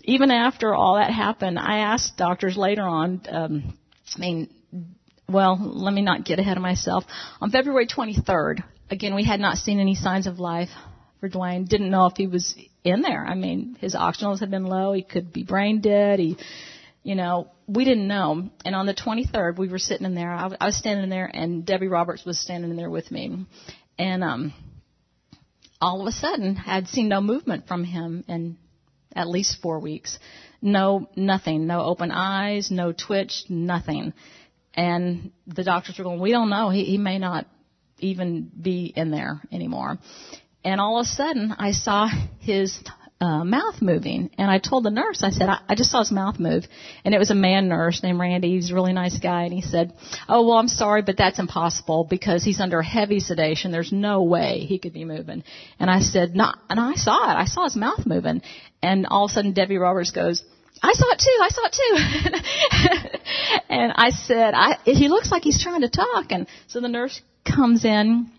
[0.03, 3.77] Even after all that happened, I asked doctors later on, um,
[4.15, 4.49] I mean,
[5.29, 7.03] well, let me not get ahead of myself.
[7.41, 10.69] On February 23rd, again, we had not seen any signs of life
[11.19, 11.67] for Dwayne.
[11.67, 12.55] Didn't know if he was
[12.85, 13.25] in there.
[13.25, 14.93] I mean, his oxygen levels had been low.
[14.93, 16.19] He could be brain dead.
[16.19, 16.37] He,
[17.03, 18.49] you know, we didn't know.
[18.63, 20.31] And on the 23rd, we were sitting in there.
[20.31, 23.45] I was standing there, and Debbie Roberts was standing in there with me.
[23.97, 24.53] And um,
[25.81, 28.57] all of a sudden, I'd seen no movement from him in
[29.15, 30.19] at least four weeks.
[30.61, 31.65] No, nothing.
[31.65, 34.13] No open eyes, no twitch, nothing.
[34.75, 36.69] And the doctors were going, we don't know.
[36.69, 37.47] He, he may not
[37.99, 39.97] even be in there anymore.
[40.65, 42.09] And all of a sudden, I saw
[42.39, 42.79] his
[43.21, 44.29] uh, mouth moving.
[44.37, 46.65] And I told the nurse, I said, I, I just saw his mouth move.
[47.05, 48.55] And it was a man nurse named Randy.
[48.55, 49.43] He's a really nice guy.
[49.43, 49.93] And he said,
[50.27, 53.71] Oh, well, I'm sorry, but that's impossible because he's under heavy sedation.
[53.71, 55.43] There's no way he could be moving.
[55.79, 57.35] And I said, no, and I saw it.
[57.35, 58.41] I saw his mouth moving.
[58.81, 60.43] And all of a sudden Debbie Roberts goes,
[60.83, 61.39] I saw it too.
[61.41, 63.69] I saw it too.
[63.69, 66.31] and I said, I, he looks like he's trying to talk.
[66.31, 68.31] And so the nurse comes in.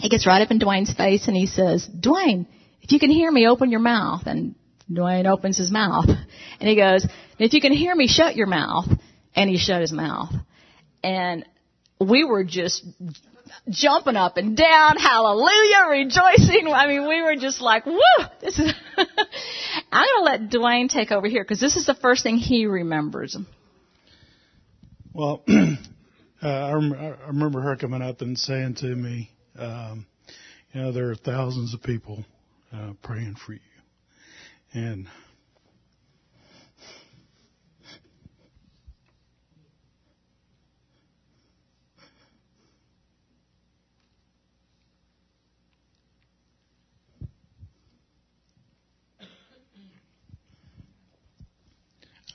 [0.00, 2.46] He gets right up in Dwayne's face and he says, Dwayne,
[2.80, 4.22] if you can hear me, open your mouth.
[4.26, 4.54] And
[4.90, 6.06] Dwayne opens his mouth.
[6.60, 7.04] And he goes,
[7.40, 8.86] if you can hear me, shut your mouth.
[9.34, 10.30] And he shut his mouth.
[11.02, 11.44] And
[11.98, 12.86] we were just
[13.68, 16.68] jumping up and down, hallelujah, rejoicing.
[16.72, 17.98] I mean, we were just like, woo,
[18.40, 22.22] this is, I'm going to let Dwayne take over here because this is the first
[22.22, 23.36] thing he remembers.
[25.12, 25.76] Well, uh,
[26.46, 30.06] I, rem- I remember her coming up and saying to me, um,
[30.72, 32.24] you know, there are thousands of people
[32.72, 33.60] uh, praying for you.
[34.74, 35.06] And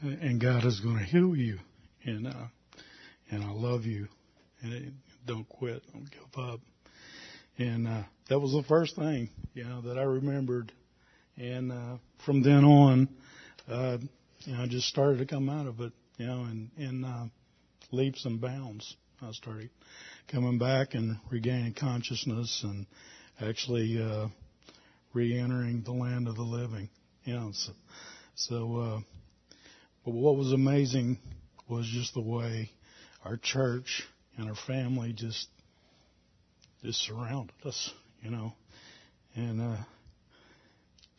[0.02, 1.58] and God is going to heal you,
[2.04, 2.48] and uh,
[3.32, 4.08] and I love you,
[4.62, 4.94] and
[5.26, 6.60] don't quit, don't give up,
[7.58, 10.72] and uh, that was the first thing, you know, that I remembered,
[11.38, 13.10] and uh, from then on,
[13.70, 13.98] uh,
[14.42, 17.28] you know, I just started to come out of it, you know, in in uh,
[17.92, 18.96] leaps and bounds.
[19.22, 19.70] I started
[20.28, 22.86] coming back and regaining consciousness, and
[23.42, 24.28] actually uh,
[25.14, 26.90] re-entering the land of the living,
[27.24, 27.52] you know.
[27.54, 27.72] So,
[28.36, 29.00] so uh,
[30.06, 31.18] but what was amazing
[31.68, 32.72] was just the way
[33.26, 34.04] our church
[34.38, 35.48] and our family just
[36.88, 38.54] just surrounded us, you know,
[39.36, 39.76] and uh,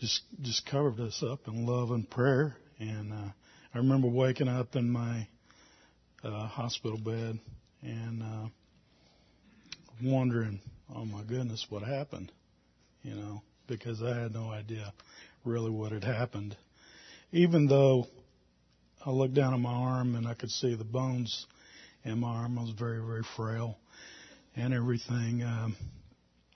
[0.01, 2.57] just just covered us up in love and prayer.
[2.79, 3.29] And uh,
[3.75, 5.29] I remember waking up in my
[6.25, 7.39] uh, hospital bed
[7.83, 8.49] and uh,
[10.03, 10.59] wondering,
[10.97, 12.33] oh my goodness, what happened,
[13.03, 14.91] you know, because I had no idea
[15.45, 16.57] really what had happened.
[17.31, 18.07] Even though
[19.05, 21.47] I looked down at my arm and I could see the bones
[22.05, 22.59] in my arm.
[22.59, 23.77] I was very, very frail
[24.59, 25.43] and everything.
[25.43, 25.77] Um,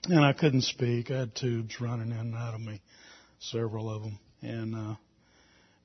[0.09, 1.09] and I couldn't speak.
[1.09, 2.81] I had tubes running in and out of me,
[3.39, 4.19] several of them.
[4.41, 4.95] And, uh,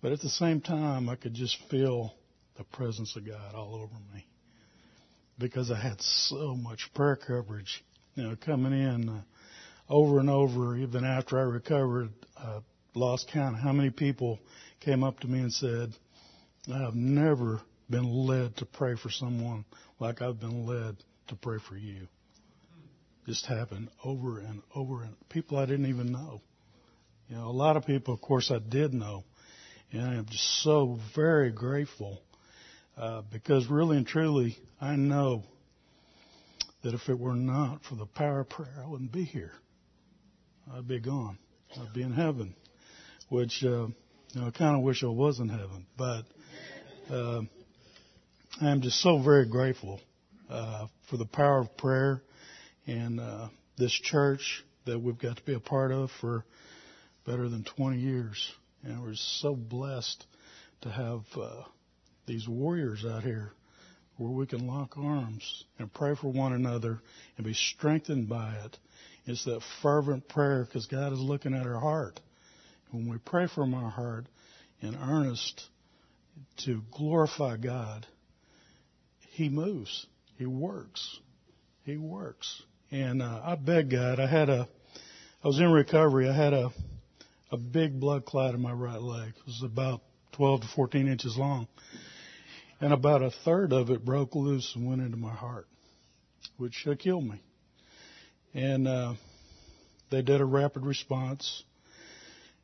[0.02, 2.12] but at the same time, I could just feel
[2.56, 4.26] the presence of God all over me
[5.38, 7.84] because I had so much prayer coverage,
[8.16, 9.22] you know, coming in uh,
[9.88, 12.60] over and over, even after I recovered, uh,
[12.94, 14.40] lost count of how many people
[14.80, 15.92] came up to me and said,
[16.72, 19.64] I've never been led to pray for someone
[20.00, 20.96] like I've been led
[21.28, 22.08] to pray for you.
[23.26, 26.40] Just happened over and over and people I didn't even know.
[27.28, 29.24] You know, a lot of people, of course, I did know,
[29.92, 32.22] and I'm just so very grateful
[32.96, 35.44] uh, because really and truly, I know
[36.82, 39.52] that if it were not for the power of prayer, I wouldn't be here.
[40.72, 41.38] I'd be gone.
[41.78, 42.54] I'd be in heaven,
[43.28, 43.88] which uh,
[44.32, 46.22] you know, I kind of wish I was in heaven, but
[47.10, 47.42] uh,
[48.60, 50.00] I am just so very grateful
[50.48, 52.22] uh, for the power of prayer
[52.86, 56.44] and uh, this church that we've got to be a part of for
[57.26, 58.52] better than 20 years.
[58.82, 60.24] And we're so blessed
[60.82, 61.62] to have uh,
[62.26, 63.52] these warriors out here
[64.16, 67.00] where we can lock arms and pray for one another
[67.36, 68.76] and be strengthened by it.
[69.26, 72.18] It's that fervent prayer because God is looking at our heart.
[72.90, 74.26] When we pray from our heart
[74.80, 75.68] in earnest,
[76.64, 78.06] to glorify God,
[79.30, 80.06] He moves.
[80.38, 81.18] He works.
[81.84, 82.62] He works.
[82.92, 84.20] And uh, I beg God.
[84.20, 84.68] I had a,
[85.42, 86.28] I was in recovery.
[86.28, 86.70] I had a,
[87.50, 89.30] a big blood clot in my right leg.
[89.36, 90.00] It was about
[90.32, 91.66] 12 to 14 inches long,
[92.80, 95.66] and about a third of it broke loose and went into my heart,
[96.56, 97.42] which should kill me.
[98.54, 99.14] And uh,
[100.10, 101.64] they did a rapid response.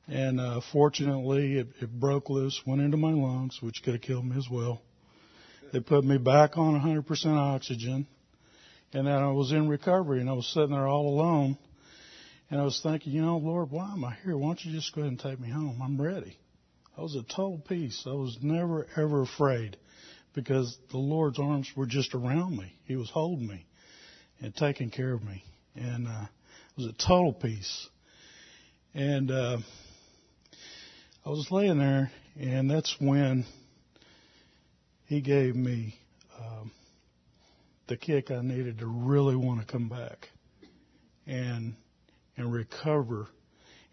[0.07, 4.27] And uh, fortunately, it, it broke loose, went into my lungs, which could have killed
[4.27, 4.81] me as well.
[5.73, 8.07] They put me back on 100% oxygen.
[8.93, 11.59] And then I was in recovery and I was sitting there all alone.
[12.51, 14.37] And I was thinking, you know, Lord, why am I here?
[14.37, 15.81] Why don't you just go ahead and take me home?
[15.83, 16.39] I'm ready.
[16.97, 18.05] I was at total peace.
[18.07, 19.77] I was never, ever afraid
[20.35, 22.73] because the Lord's arms were just around me.
[22.85, 23.67] He was holding me
[24.41, 25.43] and taking care of me.
[25.75, 26.27] And uh,
[26.77, 27.89] it was a total peace.
[28.95, 29.59] And uh,
[31.27, 33.45] I was laying there, and that's when
[35.15, 35.95] he gave me
[36.41, 36.73] um,
[37.87, 40.29] the kick I needed to really want to come back
[41.25, 41.77] and
[42.37, 43.29] and recover.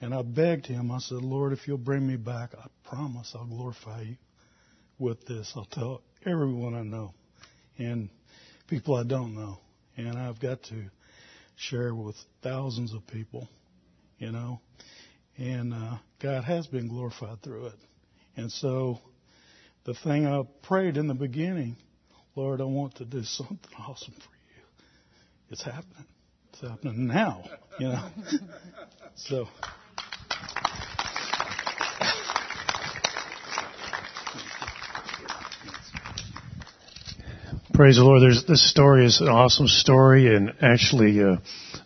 [0.01, 0.89] And I begged him.
[0.89, 4.15] I said, Lord, if you'll bring me back, I promise I'll glorify you
[4.97, 5.53] with this.
[5.55, 7.13] I'll tell everyone I know
[7.78, 8.09] and
[8.67, 9.59] people I don't know.
[9.97, 10.86] And I've got to
[11.55, 13.47] share with thousands of people,
[14.17, 14.59] you know.
[15.38, 17.80] And uh, God has been glorified through it.
[18.36, 18.99] And so
[19.84, 21.75] the thing I prayed in the beginning,
[22.36, 24.63] Lord, I want to do something awesome for you.
[25.49, 26.05] It's happening.
[26.53, 27.43] It's happening now,
[27.79, 28.09] you know.
[29.15, 29.47] so.
[37.73, 38.21] Praise the Lord.
[38.21, 41.38] There's, this story is an awesome story, and actually, uh,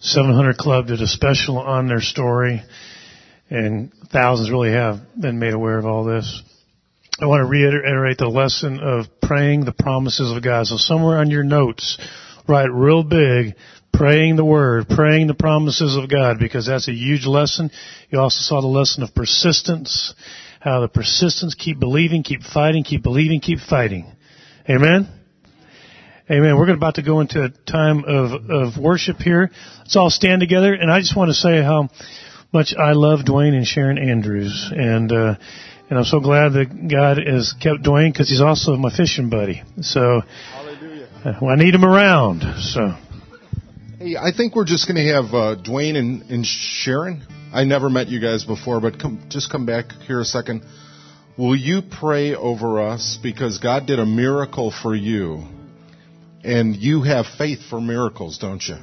[0.02, 2.62] 700 Club did a special on their story,
[3.50, 6.44] and thousands really have been made aware of all this.
[7.18, 10.68] I want to reiterate the lesson of praying the promises of God.
[10.68, 11.98] So somewhere on your notes,
[12.46, 13.56] write real big,
[13.94, 17.72] praying the word, praying the promises of God, because that's a huge lesson.
[18.10, 20.14] You also saw the lesson of persistence,
[20.60, 24.12] how the persistence, keep believing, keep fighting, keep believing, keep fighting.
[24.70, 25.08] Amen?
[26.30, 26.58] Amen.
[26.58, 29.52] We're about to go into a time of, of worship here.
[29.80, 31.88] Let's all stand together, and I just want to say how
[32.52, 35.36] much I love Dwayne and Sharon Andrews, and uh,
[35.90, 39.62] and I'm so glad that God has kept Dwayne because he's also my fishing buddy.
[39.82, 40.22] So
[41.24, 42.42] uh, I need him around.
[42.62, 42.96] So.
[44.00, 47.26] Hey, I think we're just going to have uh, Dwayne and, and Sharon.
[47.54, 50.64] I never met you guys before, but come, just come back here a second.
[51.38, 55.44] Will you pray over us because God did a miracle for you,
[56.44, 58.78] and you have faith for miracles, don't you?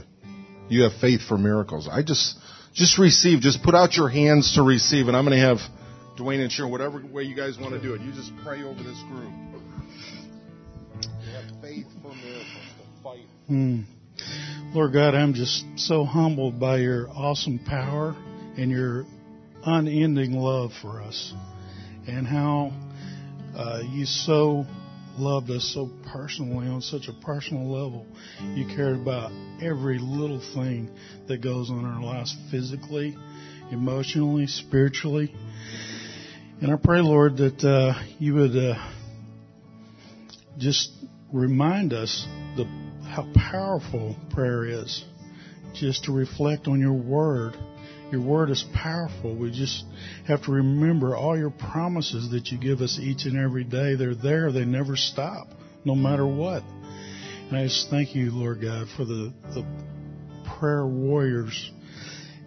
[0.68, 1.88] You have faith for miracles.
[1.90, 2.36] I just
[2.74, 3.40] just receive.
[3.40, 5.59] Just put out your hands to receive, and I'm going to have
[6.16, 8.00] Dwayne and Sharon, whatever way you guys want to do it.
[8.00, 9.32] You just pray over this group.
[11.32, 12.46] Have faith for miracles
[12.76, 13.26] to fight.
[13.50, 13.84] Mm.
[14.74, 18.14] Lord God, I'm just so humbled by your awesome power
[18.56, 19.06] and your
[19.64, 21.32] unending love for us,
[22.06, 22.72] and how
[23.56, 24.66] uh, you so
[25.18, 28.06] loved us so personally on such a personal level.
[28.54, 29.30] You cared about
[29.62, 30.90] every little thing
[31.28, 33.16] that goes on in our lives physically,
[33.70, 35.34] emotionally, spiritually.
[36.62, 38.74] And I pray, Lord, that uh, you would uh,
[40.58, 40.92] just
[41.32, 42.24] remind us
[42.56, 42.66] the,
[43.02, 45.04] how powerful prayer is.
[45.74, 47.56] Just to reflect on your word.
[48.12, 49.34] Your word is powerful.
[49.34, 49.84] We just
[50.28, 53.96] have to remember all your promises that you give us each and every day.
[53.96, 54.52] They're there.
[54.52, 55.48] They never stop,
[55.84, 56.62] no matter what.
[57.48, 59.66] And I just thank you, Lord God, for the, the
[60.60, 61.72] prayer warriors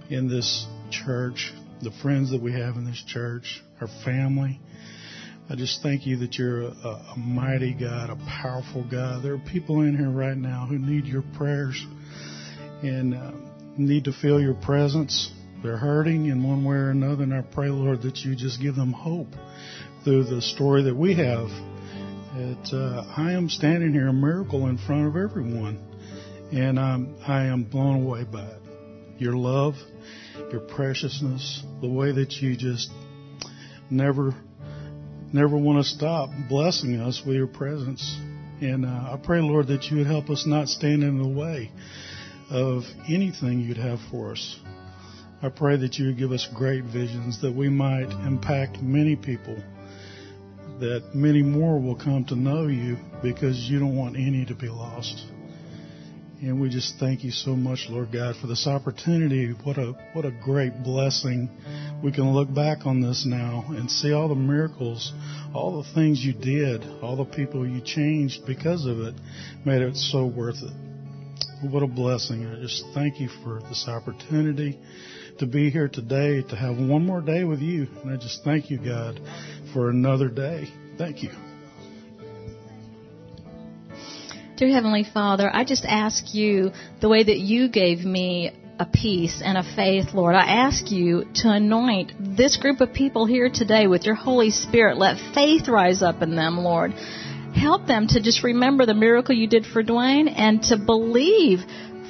[0.09, 1.51] in this church,
[1.81, 4.59] the friends that we have in this church, our family.
[5.49, 9.23] I just thank you that you're a, a, mighty God, a powerful God.
[9.23, 11.85] There are people in here right now who need your prayers
[12.81, 13.31] and uh,
[13.77, 15.31] need to feel your presence.
[15.61, 18.75] They're hurting in one way or another, and I pray, Lord, that you just give
[18.75, 19.27] them hope
[20.03, 21.49] through the story that we have.
[22.35, 25.79] That uh, I am standing here, a miracle in front of everyone,
[26.51, 28.64] and I'm, I am blown away by it.
[29.17, 29.75] Your love,
[30.51, 32.89] your preciousness, the way that you just
[33.89, 34.33] never
[35.31, 38.17] never want to stop blessing us with your presence.
[38.61, 41.71] And uh, I pray, Lord, that you would help us not stand in the way
[42.49, 44.59] of anything you'd have for us.
[45.41, 49.57] I pray that you would give us great visions that we might impact many people,
[50.79, 54.69] that many more will come to know you because you don't want any to be
[54.69, 55.25] lost.
[56.41, 59.53] And we just thank you so much, Lord God, for this opportunity.
[59.63, 61.49] What a what a great blessing.
[62.03, 65.13] We can look back on this now and see all the miracles,
[65.53, 69.15] all the things you did, all the people you changed because of it,
[69.65, 70.73] made it so worth it.
[71.71, 72.45] What a blessing.
[72.45, 74.77] I just thank you for this opportunity
[75.39, 77.87] to be here today, to have one more day with you.
[78.03, 79.19] And I just thank you, God,
[79.73, 80.67] for another day.
[80.97, 81.31] Thank you.
[84.57, 89.41] Dear Heavenly Father, I just ask you the way that you gave me a peace
[89.43, 90.33] and a faith, Lord.
[90.33, 94.97] I ask you to anoint this group of people here today with your Holy Spirit.
[94.97, 96.91] Let faith rise up in them, Lord.
[97.53, 101.59] Help them to just remember the miracle you did for Dwayne and to believe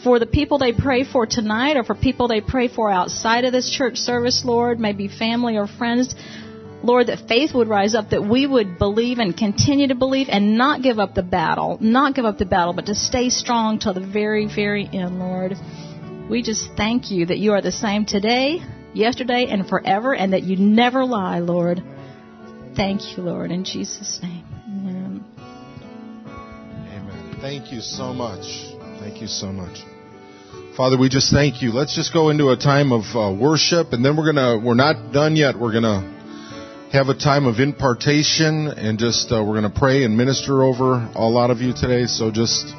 [0.04, 3.54] for the people they pray for tonight or for people they pray for outside of
[3.54, 6.14] this church service, Lord, maybe family or friends.
[6.86, 10.58] Lord, that faith would rise up, that we would believe and continue to believe and
[10.58, 13.94] not give up the battle, not give up the battle, but to stay strong till
[13.94, 15.56] the very, very end, Lord.
[16.30, 18.60] We just thank you that you are the same today,
[18.94, 21.84] yesterday, and forever, and that you never lie, Lord.
[22.76, 24.46] Thank you, Lord, in Jesus' name.
[24.68, 25.24] Amen.
[26.90, 27.38] Amen.
[27.42, 28.46] Thank you so much.
[29.00, 29.80] Thank you so much.
[30.76, 31.72] Father, we just thank you.
[31.72, 34.60] Let's just go into a time of uh, worship, and then we're gonna.
[34.64, 35.58] We're not done yet.
[35.58, 36.14] We're gonna
[36.96, 41.10] have a time of impartation and just uh, we're going to pray and minister over
[41.14, 42.06] a lot of you today.
[42.06, 42.74] So just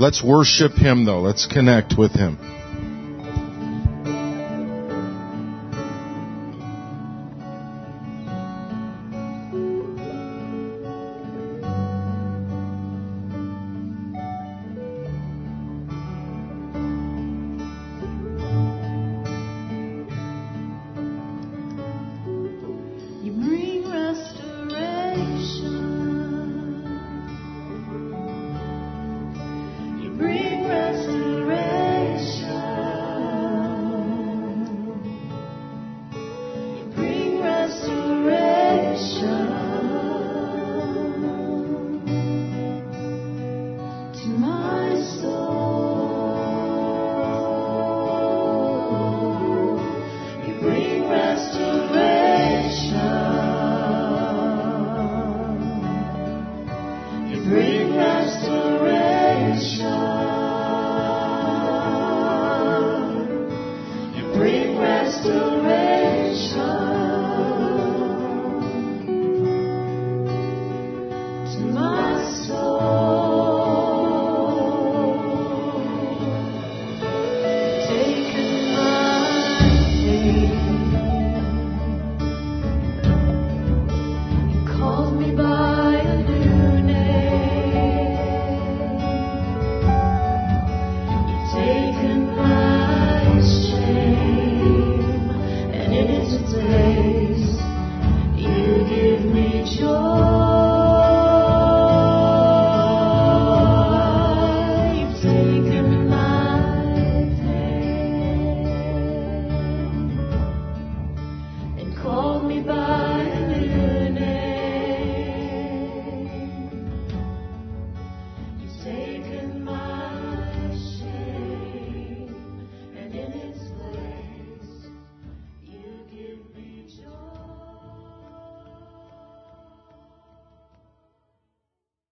[0.00, 1.20] let's worship Him though.
[1.20, 2.55] Let's connect with Him.